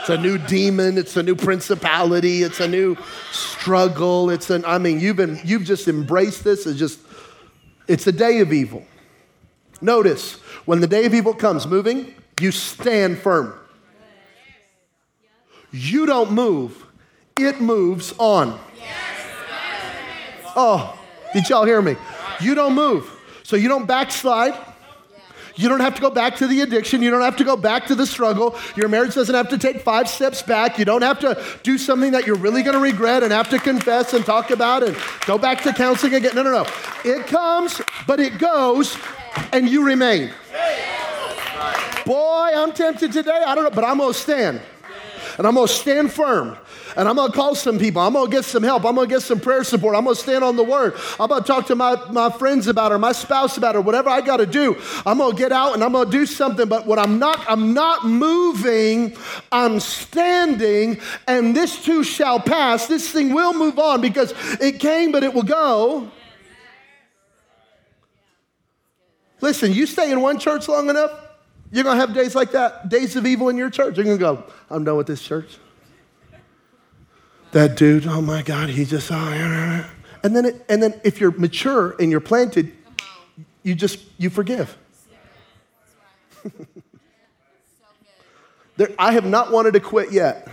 It's 0.00 0.10
a 0.10 0.18
new 0.18 0.38
demon. 0.38 0.98
It's 0.98 1.16
a 1.16 1.22
new 1.22 1.34
principality. 1.34 2.42
It's 2.42 2.60
a 2.60 2.68
new 2.68 2.96
struggle. 3.32 4.30
It's 4.30 4.50
an, 4.50 4.64
I 4.64 4.78
mean, 4.78 5.00
you've 5.00 5.16
been, 5.16 5.40
you've 5.44 5.64
just 5.64 5.88
embraced 5.88 6.44
this. 6.44 6.66
It's 6.66 6.78
just, 6.78 7.00
it's 7.88 8.06
a 8.06 8.12
day 8.12 8.40
of 8.40 8.52
evil. 8.52 8.84
Notice, 9.80 10.34
when 10.66 10.80
the 10.80 10.86
day 10.86 11.04
of 11.06 11.14
evil 11.14 11.34
comes 11.34 11.66
moving, 11.66 12.14
you 12.40 12.52
stand 12.52 13.18
firm. 13.18 13.58
You 15.76 16.06
don't 16.06 16.30
move, 16.30 16.86
it 17.36 17.60
moves 17.60 18.14
on. 18.18 18.60
Oh, 20.54 20.96
did 21.32 21.48
y'all 21.48 21.64
hear 21.64 21.82
me? 21.82 21.96
You 22.40 22.54
don't 22.54 22.76
move. 22.76 23.10
So 23.42 23.56
you 23.56 23.68
don't 23.68 23.84
backslide. 23.84 24.54
You 25.56 25.68
don't 25.68 25.80
have 25.80 25.96
to 25.96 26.00
go 26.00 26.10
back 26.10 26.36
to 26.36 26.46
the 26.46 26.60
addiction. 26.60 27.02
You 27.02 27.10
don't 27.10 27.22
have 27.22 27.36
to 27.38 27.44
go 27.44 27.56
back 27.56 27.88
to 27.88 27.96
the 27.96 28.06
struggle. 28.06 28.56
Your 28.76 28.88
marriage 28.88 29.16
doesn't 29.16 29.34
have 29.34 29.48
to 29.48 29.58
take 29.58 29.80
five 29.80 30.08
steps 30.08 30.42
back. 30.42 30.78
You 30.78 30.84
don't 30.84 31.02
have 31.02 31.18
to 31.20 31.44
do 31.64 31.76
something 31.76 32.12
that 32.12 32.24
you're 32.24 32.36
really 32.36 32.62
going 32.62 32.74
to 32.74 32.80
regret 32.80 33.24
and 33.24 33.32
have 33.32 33.50
to 33.50 33.58
confess 33.58 34.14
and 34.14 34.24
talk 34.24 34.52
about 34.52 34.84
and 34.84 34.96
go 35.26 35.38
back 35.38 35.60
to 35.62 35.72
counseling 35.72 36.14
again. 36.14 36.36
No, 36.36 36.44
no, 36.44 36.52
no. 36.52 36.66
It 37.04 37.26
comes, 37.26 37.82
but 38.06 38.20
it 38.20 38.38
goes, 38.38 38.96
and 39.52 39.68
you 39.68 39.84
remain. 39.84 40.30
Boy, 42.06 42.50
I'm 42.54 42.70
tempted 42.70 43.10
today. 43.10 43.42
I 43.44 43.56
don't 43.56 43.64
know, 43.64 43.70
but 43.70 43.82
I'm 43.82 43.98
going 43.98 44.12
to 44.12 44.18
stand. 44.18 44.60
And 45.38 45.46
I'm 45.46 45.54
to 45.54 45.68
stand 45.68 46.12
firm. 46.12 46.56
And 46.96 47.08
I'm 47.08 47.16
to 47.16 47.30
call 47.30 47.54
some 47.54 47.78
people. 47.78 48.00
I'm 48.02 48.14
to 48.14 48.28
get 48.28 48.44
some 48.44 48.62
help. 48.62 48.84
I'm 48.84 48.96
to 48.96 49.06
get 49.06 49.22
some 49.22 49.40
prayer 49.40 49.64
support. 49.64 49.96
I'm 49.96 50.06
to 50.06 50.14
stand 50.14 50.44
on 50.44 50.56
the 50.56 50.62
word. 50.62 50.94
I'm 51.18 51.28
to 51.28 51.40
talk 51.40 51.66
to 51.66 51.74
my, 51.74 51.96
my 52.10 52.30
friends 52.30 52.66
about 52.66 52.92
it, 52.92 52.98
my 52.98 53.12
spouse 53.12 53.56
about 53.56 53.74
it, 53.74 53.84
whatever 53.84 54.10
I 54.10 54.20
got 54.20 54.36
to 54.36 54.46
do. 54.46 54.80
I'm 55.04 55.18
to 55.18 55.32
get 55.36 55.52
out 55.52 55.74
and 55.74 55.82
I'm 55.82 55.92
to 55.92 56.04
do 56.04 56.26
something. 56.26 56.68
But 56.68 56.86
what 56.86 56.98
I'm 56.98 57.18
not, 57.18 57.44
I'm 57.48 57.74
not 57.74 58.04
moving. 58.04 59.16
I'm 59.50 59.80
standing. 59.80 61.00
And 61.26 61.56
this 61.56 61.84
too 61.84 62.04
shall 62.04 62.38
pass. 62.38 62.86
This 62.86 63.10
thing 63.10 63.34
will 63.34 63.54
move 63.54 63.78
on 63.78 64.00
because 64.00 64.32
it 64.60 64.78
came, 64.78 65.10
but 65.12 65.24
it 65.24 65.34
will 65.34 65.42
go. 65.42 66.10
Listen, 69.40 69.74
you 69.74 69.86
stay 69.86 70.10
in 70.10 70.22
one 70.22 70.38
church 70.38 70.68
long 70.68 70.88
enough, 70.88 71.10
you're 71.74 71.84
going 71.84 71.98
to 71.98 72.00
have 72.00 72.14
days 72.14 72.34
like 72.34 72.52
that, 72.52 72.88
days 72.88 73.16
of 73.16 73.26
evil 73.26 73.50
in 73.50 73.56
your 73.56 73.68
church. 73.68 73.96
You're 73.96 74.04
going 74.04 74.16
to 74.16 74.20
go, 74.20 74.44
I'm 74.70 74.84
done 74.84 74.96
with 74.96 75.06
this 75.06 75.20
church 75.20 75.58
that 77.54 77.76
dude, 77.76 78.06
oh 78.06 78.20
my 78.20 78.42
God, 78.42 78.68
he 78.68 78.84
just, 78.84 79.10
oh, 79.12 79.86
and 80.24 80.36
then, 80.36 80.44
it, 80.44 80.66
and 80.68 80.82
then 80.82 81.00
if 81.04 81.20
you're 81.20 81.30
mature 81.30 81.94
and 82.00 82.10
you're 82.10 82.18
planted, 82.20 82.72
you 83.62 83.76
just, 83.76 84.00
you 84.18 84.28
forgive. 84.28 84.76
there, 88.76 88.90
I 88.98 89.12
have 89.12 89.24
not 89.24 89.52
wanted 89.52 89.74
to 89.74 89.80
quit 89.80 90.10
yet. 90.10 90.48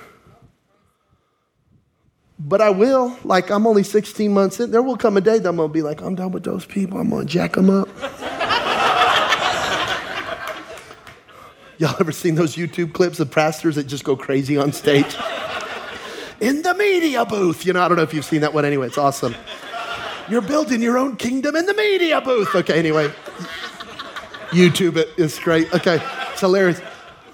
But 2.37 2.61
I 2.61 2.69
will. 2.69 3.17
Like, 3.23 3.49
I'm 3.49 3.65
only 3.65 3.83
16 3.83 4.31
months 4.31 4.59
in. 4.59 4.69
There 4.69 4.83
will 4.83 4.97
come 4.97 5.17
a 5.17 5.21
day 5.21 5.39
that 5.39 5.49
I'm 5.49 5.55
going 5.55 5.69
to 5.69 5.73
be 5.73 5.81
like, 5.81 6.01
I'm 6.01 6.13
done 6.13 6.31
with 6.31 6.43
those 6.43 6.65
people. 6.65 6.99
I'm 6.99 7.09
going 7.09 7.25
to 7.25 7.31
jack 7.31 7.53
them 7.53 7.71
up. 7.71 7.89
Y'all 11.81 11.95
ever 11.99 12.11
seen 12.11 12.35
those 12.35 12.55
YouTube 12.55 12.93
clips 12.93 13.19
of 13.19 13.31
pastors 13.31 13.73
that 13.73 13.85
just 13.85 14.03
go 14.03 14.15
crazy 14.15 14.55
on 14.55 14.71
stage? 14.71 15.17
in 16.39 16.61
the 16.61 16.75
media 16.75 17.25
booth. 17.25 17.65
You 17.65 17.73
know, 17.73 17.81
I 17.81 17.87
don't 17.87 17.97
know 17.97 18.03
if 18.03 18.13
you've 18.13 18.23
seen 18.23 18.41
that 18.41 18.53
one 18.53 18.65
anyway. 18.65 18.85
It's 18.85 18.99
awesome. 18.99 19.33
You're 20.29 20.43
building 20.43 20.83
your 20.83 20.99
own 20.99 21.15
kingdom 21.15 21.55
in 21.55 21.65
the 21.65 21.73
media 21.73 22.21
booth. 22.21 22.53
Okay, 22.53 22.77
anyway. 22.77 23.11
YouTube 24.51 24.95
it. 24.95 25.09
It's 25.17 25.39
great. 25.39 25.73
Okay, 25.73 25.99
it's 26.31 26.41
hilarious. 26.41 26.79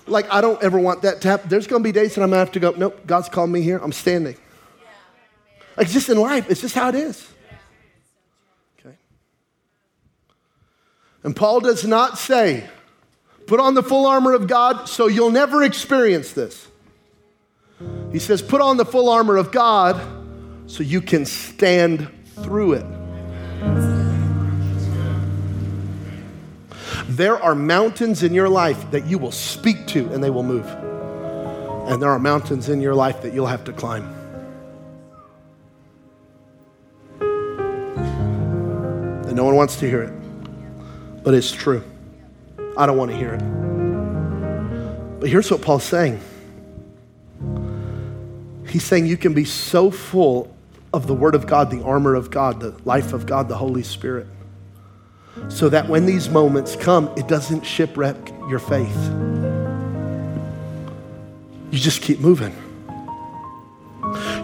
Like, 0.05 0.31
I 0.31 0.39
don't 0.39 0.63
ever 0.63 0.79
want 0.79 1.01
that 1.01 1.19
to 1.23 1.27
happen. 1.27 1.49
There's 1.49 1.67
going 1.67 1.83
to 1.83 1.83
be 1.83 1.91
days 1.91 2.15
that 2.15 2.21
I'm 2.21 2.29
going 2.29 2.37
to 2.37 2.39
have 2.39 2.53
to 2.53 2.61
go, 2.61 2.71
nope, 2.71 3.05
God's 3.05 3.27
called 3.27 3.49
me 3.49 3.61
here. 3.61 3.79
I'm 3.83 3.91
standing. 3.91 4.37
Like, 5.75 5.89
just 5.89 6.07
in 6.07 6.17
life, 6.17 6.49
it's 6.49 6.61
just 6.61 6.73
how 6.73 6.87
it 6.87 6.95
is. 6.95 7.27
Okay. 8.79 8.95
And 11.23 11.35
Paul 11.35 11.59
does 11.59 11.83
not 11.83 12.17
say, 12.17 12.69
put 13.47 13.59
on 13.61 13.73
the 13.73 13.81
full 13.81 14.05
armor 14.05 14.33
of 14.33 14.45
God 14.45 14.87
so 14.87 15.07
you'll 15.07 15.31
never 15.31 15.63
experience 15.63 16.33
this. 16.33 16.67
He 18.11 18.19
says, 18.19 18.41
put 18.41 18.61
on 18.61 18.77
the 18.77 18.85
full 18.85 19.09
armor 19.09 19.37
of 19.37 19.51
God 19.51 19.99
so 20.67 20.83
you 20.83 21.01
can 21.01 21.25
stand 21.25 22.09
through 22.43 22.73
it. 22.73 22.85
There 27.07 27.41
are 27.41 27.55
mountains 27.55 28.21
in 28.21 28.33
your 28.33 28.49
life 28.49 28.91
that 28.91 29.05
you 29.07 29.17
will 29.17 29.31
speak 29.31 29.87
to 29.87 30.11
and 30.11 30.21
they 30.23 30.29
will 30.29 30.43
move. 30.43 30.67
And 31.87 32.01
there 32.01 32.09
are 32.09 32.19
mountains 32.19 32.67
in 32.67 32.81
your 32.81 32.93
life 32.93 33.21
that 33.21 33.33
you'll 33.33 33.47
have 33.47 33.63
to 33.63 33.73
climb. 33.73 34.13
And 39.25 39.35
no 39.35 39.45
one 39.45 39.55
wants 39.55 39.77
to 39.77 39.89
hear 39.89 40.03
it, 40.03 41.23
but 41.23 41.33
it's 41.33 41.51
true. 41.51 41.81
I 42.77 42.85
don't 42.85 42.97
want 42.97 43.11
to 43.11 43.17
hear 43.17 43.33
it. 43.33 45.19
But 45.19 45.29
here's 45.29 45.49
what 45.49 45.61
Paul's 45.61 45.83
saying. 45.83 46.19
He's 48.69 48.83
saying 48.83 49.07
you 49.07 49.17
can 49.17 49.33
be 49.33 49.45
so 49.45 49.89
full 49.89 50.55
of 50.93 51.07
the 51.07 51.13
Word 51.13 51.33
of 51.35 51.47
God, 51.47 51.71
the 51.71 51.83
armor 51.83 52.13
of 52.13 52.29
God, 52.29 52.59
the 52.59 52.75
life 52.85 53.13
of 53.13 53.25
God, 53.25 53.49
the 53.49 53.57
Holy 53.57 53.83
Spirit, 53.83 54.27
so 55.49 55.69
that 55.69 55.89
when 55.89 56.05
these 56.05 56.29
moments 56.29 56.75
come, 56.75 57.09
it 57.17 57.27
doesn't 57.27 57.65
shipwreck 57.65 58.15
your 58.47 58.59
faith. 58.59 59.11
You 61.71 61.79
just 61.79 62.01
keep 62.01 62.19
moving. 62.19 62.55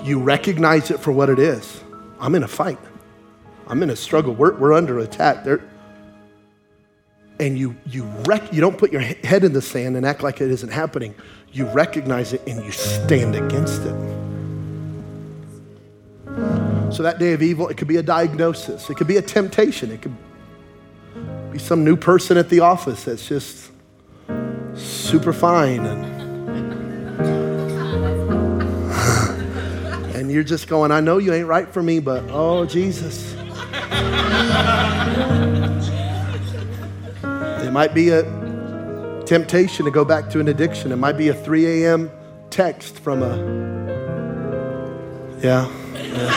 You 0.03 0.19
recognize 0.19 0.91
it 0.91 0.99
for 0.99 1.11
what 1.11 1.29
it 1.29 1.39
is. 1.39 1.81
I'm 2.19 2.35
in 2.35 2.43
a 2.43 2.47
fight. 2.47 2.79
I'm 3.67 3.81
in 3.83 3.89
a 3.89 3.95
struggle. 3.95 4.33
We're, 4.33 4.53
we're 4.55 4.73
under 4.73 4.99
attack. 4.99 5.43
There, 5.43 5.61
and 7.39 7.57
you, 7.57 7.75
you, 7.85 8.03
rec- 8.25 8.53
you 8.53 8.61
don't 8.61 8.77
put 8.77 8.91
your 8.91 9.01
head 9.01 9.43
in 9.43 9.53
the 9.53 9.61
sand 9.61 9.97
and 9.97 10.05
act 10.05 10.23
like 10.23 10.41
it 10.41 10.51
isn't 10.51 10.71
happening 10.71 11.15
you 11.53 11.65
recognize 11.67 12.33
it 12.33 12.41
and 12.47 12.65
you 12.65 12.71
stand 12.71 13.35
against 13.35 13.83
it. 13.83 13.95
So 16.91 17.03
that 17.03 17.19
day 17.19 17.33
of 17.33 17.43
evil, 17.43 17.69
it 17.69 17.77
could 17.77 17.87
be 17.87 17.97
a 17.97 18.03
diagnosis, 18.03 18.89
it 18.89 18.97
could 18.97 19.07
be 19.07 19.17
a 19.17 19.21
temptation, 19.21 19.91
it 19.91 20.01
could 20.01 20.15
be 21.51 21.59
some 21.59 21.83
new 21.83 21.95
person 21.95 22.37
at 22.37 22.49
the 22.49 22.61
office 22.61 23.03
that's 23.03 23.27
just 23.27 23.69
super 24.73 25.31
fine 25.31 25.85
and 25.85 26.13
and 30.15 30.31
you're 30.31 30.43
just 30.43 30.67
going, 30.67 30.91
I 30.91 30.99
know 30.99 31.19
you 31.19 31.33
ain't 31.33 31.47
right 31.47 31.67
for 31.67 31.83
me, 31.83 31.99
but 31.99 32.23
oh 32.29 32.65
Jesus. 32.65 33.35
it 37.73 37.81
might 37.81 37.95
be 37.95 38.09
a 38.09 38.21
temptation 39.25 39.83
to 39.85 39.89
go 39.89 40.05
back 40.05 40.29
to 40.29 40.39
an 40.39 40.47
addiction. 40.47 40.91
It 40.91 40.97
might 40.97 41.17
be 41.17 41.29
a 41.29 41.33
3 41.33 41.85
a.m. 41.85 42.11
text 42.51 42.99
from 42.99 43.23
a, 43.23 43.35
yeah. 45.41 45.67
yeah. 45.95 46.33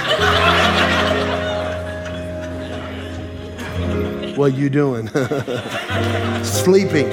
what 4.37 4.55
you 4.55 4.71
doing? 4.71 5.09
Sleeping. 6.43 7.13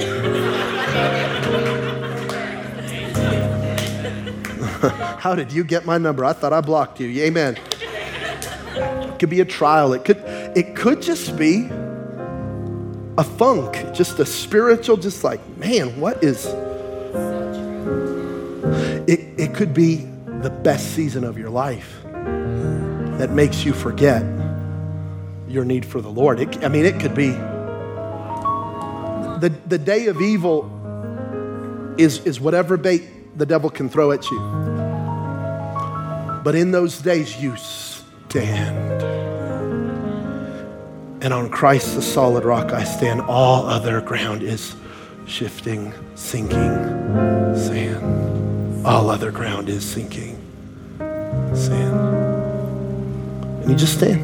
How 5.18 5.34
did 5.34 5.52
you 5.52 5.64
get 5.64 5.84
my 5.84 5.98
number? 5.98 6.24
I 6.24 6.32
thought 6.32 6.54
I 6.54 6.62
blocked 6.62 6.98
you. 6.98 7.08
Amen. 7.24 7.58
It 8.72 9.18
could 9.18 9.28
be 9.28 9.40
a 9.40 9.44
trial. 9.44 9.92
It 9.92 10.06
could, 10.06 10.22
it 10.56 10.74
could 10.74 11.02
just 11.02 11.36
be 11.36 11.68
a 13.16 13.24
funk, 13.24 13.94
just 13.94 14.18
a 14.18 14.26
spiritual, 14.26 14.96
just 14.96 15.22
like, 15.22 15.40
man, 15.58 16.00
what 16.00 16.22
is. 16.22 16.46
It, 19.08 19.20
it 19.38 19.54
could 19.54 19.72
be 19.74 20.06
the 20.42 20.50
best 20.50 20.94
season 20.94 21.24
of 21.24 21.38
your 21.38 21.50
life 21.50 22.02
that 22.04 23.30
makes 23.30 23.64
you 23.64 23.72
forget 23.72 24.22
your 25.46 25.64
need 25.64 25.86
for 25.86 26.00
the 26.00 26.10
Lord. 26.10 26.40
It, 26.40 26.64
I 26.64 26.68
mean, 26.68 26.84
it 26.84 26.98
could 27.00 27.14
be. 27.14 27.30
The, 29.40 29.52
the 29.66 29.78
day 29.78 30.06
of 30.06 30.20
evil 30.20 30.70
is, 31.98 32.18
is 32.26 32.40
whatever 32.40 32.76
bait 32.76 33.38
the 33.38 33.46
devil 33.46 33.70
can 33.70 33.88
throw 33.88 34.10
at 34.12 34.28
you. 34.30 34.40
But 36.42 36.54
in 36.54 36.72
those 36.72 36.98
days, 37.00 37.40
you 37.40 37.56
stand. 37.56 38.93
And 41.24 41.32
on 41.32 41.48
Christ, 41.48 41.94
the 41.94 42.02
solid 42.02 42.44
rock, 42.44 42.74
I 42.74 42.84
stand. 42.84 43.22
All 43.22 43.64
other 43.64 44.02
ground 44.02 44.42
is 44.42 44.76
shifting, 45.26 45.94
sinking 46.16 46.58
sand. 47.56 48.86
All 48.86 49.08
other 49.08 49.30
ground 49.30 49.70
is 49.70 49.86
sinking 49.86 50.38
sand. 51.54 51.98
And 53.62 53.70
you 53.70 53.74
just 53.74 53.96
stand. 53.96 54.20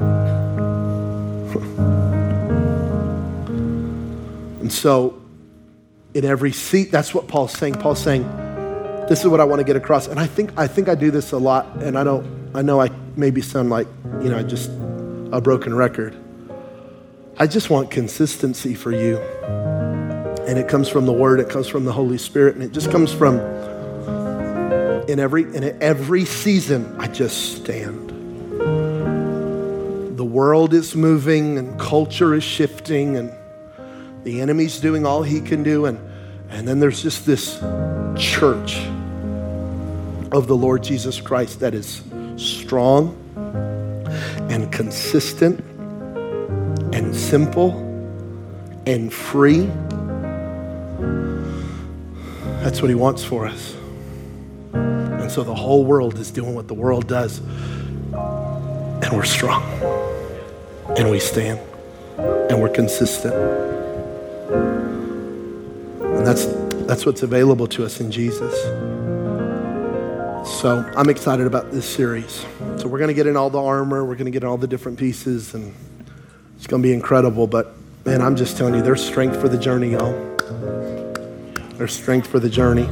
and 4.60 4.72
so, 4.72 5.20
in 6.14 6.24
every 6.24 6.52
seat, 6.52 6.92
that's 6.92 7.12
what 7.12 7.26
Paul's 7.26 7.52
saying. 7.52 7.74
Paul's 7.74 8.00
saying, 8.00 8.22
this 9.08 9.22
is 9.22 9.26
what 9.26 9.40
I 9.40 9.44
want 9.44 9.58
to 9.58 9.64
get 9.64 9.74
across. 9.74 10.06
And 10.06 10.20
I 10.20 10.28
think 10.28 10.56
I 10.56 10.68
think 10.68 10.88
I 10.88 10.94
do 10.94 11.10
this 11.10 11.32
a 11.32 11.38
lot, 11.38 11.66
and 11.82 11.98
I 11.98 12.04
don't 12.04 12.24
I 12.54 12.62
know 12.62 12.80
I 12.80 12.90
maybe 13.16 13.42
sound 13.42 13.70
like, 13.70 13.88
you 14.22 14.28
know, 14.28 14.40
just 14.44 14.70
a 15.32 15.40
broken 15.40 15.74
record. 15.74 16.16
I 17.36 17.48
just 17.48 17.68
want 17.68 17.90
consistency 17.90 18.74
for 18.74 18.92
you. 18.92 19.18
And 20.46 20.58
it 20.58 20.68
comes 20.68 20.88
from 20.88 21.06
the 21.06 21.12
Word, 21.12 21.40
it 21.40 21.48
comes 21.48 21.66
from 21.66 21.84
the 21.84 21.92
Holy 21.92 22.18
Spirit, 22.18 22.54
and 22.54 22.62
it 22.62 22.72
just 22.72 22.90
comes 22.90 23.12
from 23.12 23.40
in 25.08 25.18
every 25.18 25.42
in 25.42 25.82
every 25.82 26.24
season, 26.24 26.96
I 26.98 27.08
just 27.08 27.56
stand. 27.56 28.10
The 30.16 30.24
world 30.24 30.74
is 30.74 30.94
moving 30.94 31.58
and 31.58 31.78
culture 31.78 32.34
is 32.34 32.44
shifting 32.44 33.16
and 33.16 33.32
the 34.22 34.40
enemy's 34.40 34.78
doing 34.78 35.04
all 35.04 35.22
he 35.22 35.40
can 35.40 35.62
do. 35.62 35.86
And, 35.86 35.98
and 36.48 36.66
then 36.66 36.80
there's 36.80 37.02
just 37.02 37.26
this 37.26 37.58
church 38.16 38.78
of 40.32 40.46
the 40.46 40.56
Lord 40.56 40.82
Jesus 40.82 41.20
Christ 41.20 41.60
that 41.60 41.74
is 41.74 42.02
strong 42.36 43.16
and 44.50 44.72
consistent 44.72 45.73
and 46.94 47.14
simple 47.14 47.72
and 48.86 49.12
free. 49.12 49.68
That's 52.62 52.80
what 52.80 52.88
he 52.88 52.94
wants 52.94 53.24
for 53.24 53.46
us. 53.46 53.74
And 54.72 55.28
so 55.30 55.42
the 55.42 55.54
whole 55.54 55.84
world 55.84 56.16
is 56.18 56.30
doing 56.30 56.54
what 56.54 56.68
the 56.68 56.74
world 56.74 57.08
does. 57.08 57.40
And 58.12 59.12
we're 59.12 59.24
strong. 59.24 59.64
And 60.96 61.10
we 61.10 61.18
stand. 61.18 61.58
And 62.16 62.62
we're 62.62 62.68
consistent. 62.68 63.34
And 66.00 66.24
that's, 66.24 66.46
that's 66.86 67.04
what's 67.04 67.24
available 67.24 67.66
to 67.68 67.84
us 67.84 67.98
in 68.00 68.12
Jesus. 68.12 68.54
So 70.60 70.88
I'm 70.96 71.08
excited 71.08 71.48
about 71.48 71.72
this 71.72 71.86
series. 71.86 72.46
So 72.76 72.86
we're 72.86 72.98
going 72.98 73.08
to 73.08 73.14
get 73.14 73.26
in 73.26 73.36
all 73.36 73.50
the 73.50 73.60
armor, 73.60 74.04
we're 74.04 74.14
going 74.14 74.26
to 74.26 74.30
get 74.30 74.44
in 74.44 74.48
all 74.48 74.58
the 74.58 74.68
different 74.68 74.98
pieces, 74.98 75.54
and 75.54 75.74
it's 76.64 76.70
going 76.70 76.82
to 76.82 76.88
be 76.88 76.94
incredible. 76.94 77.46
But 77.46 77.74
man, 78.06 78.22
I'm 78.22 78.36
just 78.36 78.56
telling 78.56 78.74
you, 78.74 78.80
there's 78.80 79.04
strength 79.04 79.38
for 79.38 79.50
the 79.50 79.58
journey, 79.58 79.90
y'all. 79.90 80.14
There's 81.76 81.94
strength 81.94 82.26
for 82.26 82.38
the 82.38 82.48
journey. 82.48 82.86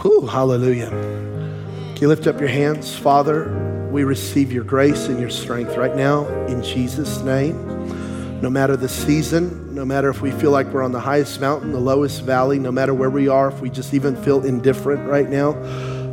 Whew, 0.00 0.26
hallelujah. 0.26 0.88
Can 0.88 1.98
you 2.00 2.08
lift 2.08 2.26
up 2.26 2.40
your 2.40 2.48
hands? 2.48 2.96
Father, 2.96 3.90
we 3.92 4.04
receive 4.04 4.50
your 4.50 4.64
grace 4.64 5.08
and 5.08 5.20
your 5.20 5.28
strength 5.28 5.76
right 5.76 5.94
now 5.94 6.26
in 6.46 6.62
Jesus' 6.62 7.20
name. 7.20 8.40
No 8.40 8.48
matter 8.48 8.74
the 8.74 8.88
season, 8.88 9.74
no 9.74 9.84
matter 9.84 10.08
if 10.08 10.22
we 10.22 10.30
feel 10.30 10.50
like 10.50 10.66
we're 10.68 10.82
on 10.82 10.92
the 10.92 11.00
highest 11.00 11.42
mountain, 11.42 11.72
the 11.72 11.78
lowest 11.78 12.22
valley, 12.22 12.58
no 12.58 12.72
matter 12.72 12.94
where 12.94 13.10
we 13.10 13.28
are, 13.28 13.48
if 13.48 13.60
we 13.60 13.68
just 13.68 13.92
even 13.92 14.16
feel 14.16 14.46
indifferent 14.46 15.06
right 15.06 15.28
now, 15.28 15.52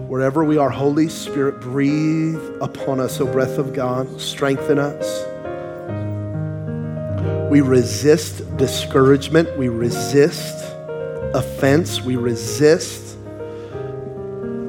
wherever 0.09 0.43
we 0.43 0.57
are, 0.57 0.69
Holy 0.69 1.07
Spirit, 1.07 1.61
breathe 1.61 2.41
upon 2.59 2.99
us, 2.99 3.21
O 3.21 3.31
breath 3.31 3.57
of 3.57 3.71
God, 3.71 4.19
strengthen 4.19 4.77
us. 4.77 5.28
We 7.49 7.61
resist 7.61 8.57
discouragement, 8.57 9.57
we 9.57 9.69
resist 9.69 10.63
offense, 11.33 11.99
we 12.01 12.15
resist 12.15 13.17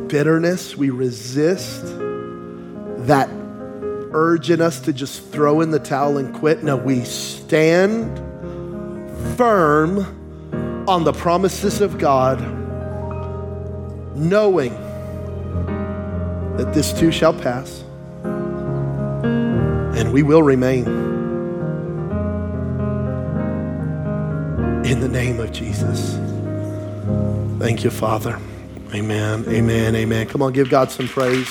bitterness, 0.08 0.76
we 0.76 0.88
resist 0.88 1.82
that 3.06 3.28
urge 4.12 4.50
in 4.50 4.60
us 4.60 4.80
to 4.80 4.92
just 4.92 5.22
throw 5.30 5.60
in 5.60 5.70
the 5.70 5.78
towel 5.78 6.16
and 6.16 6.34
quit. 6.34 6.62
No, 6.62 6.76
we 6.76 7.04
stand 7.04 8.18
firm 9.36 10.86
on 10.88 11.04
the 11.04 11.12
promises 11.12 11.82
of 11.82 11.98
God, 11.98 12.40
knowing 14.16 14.72
that 16.56 16.72
this 16.72 16.92
too 16.92 17.12
shall 17.12 17.34
pass 17.34 17.84
and 20.00 20.12
we 20.14 20.22
will 20.22 20.42
remain. 20.42 21.09
In 24.91 24.99
the 24.99 25.09
name 25.09 25.38
of 25.38 25.53
Jesus. 25.53 26.18
Thank 27.61 27.84
you, 27.84 27.91
Father. 27.91 28.41
Amen. 28.93 29.45
Amen. 29.47 29.95
Amen. 29.95 30.26
Come 30.26 30.43
on, 30.43 30.53
give 30.53 30.68
God 30.68 30.91
some 30.91 31.07
praise. 31.07 31.49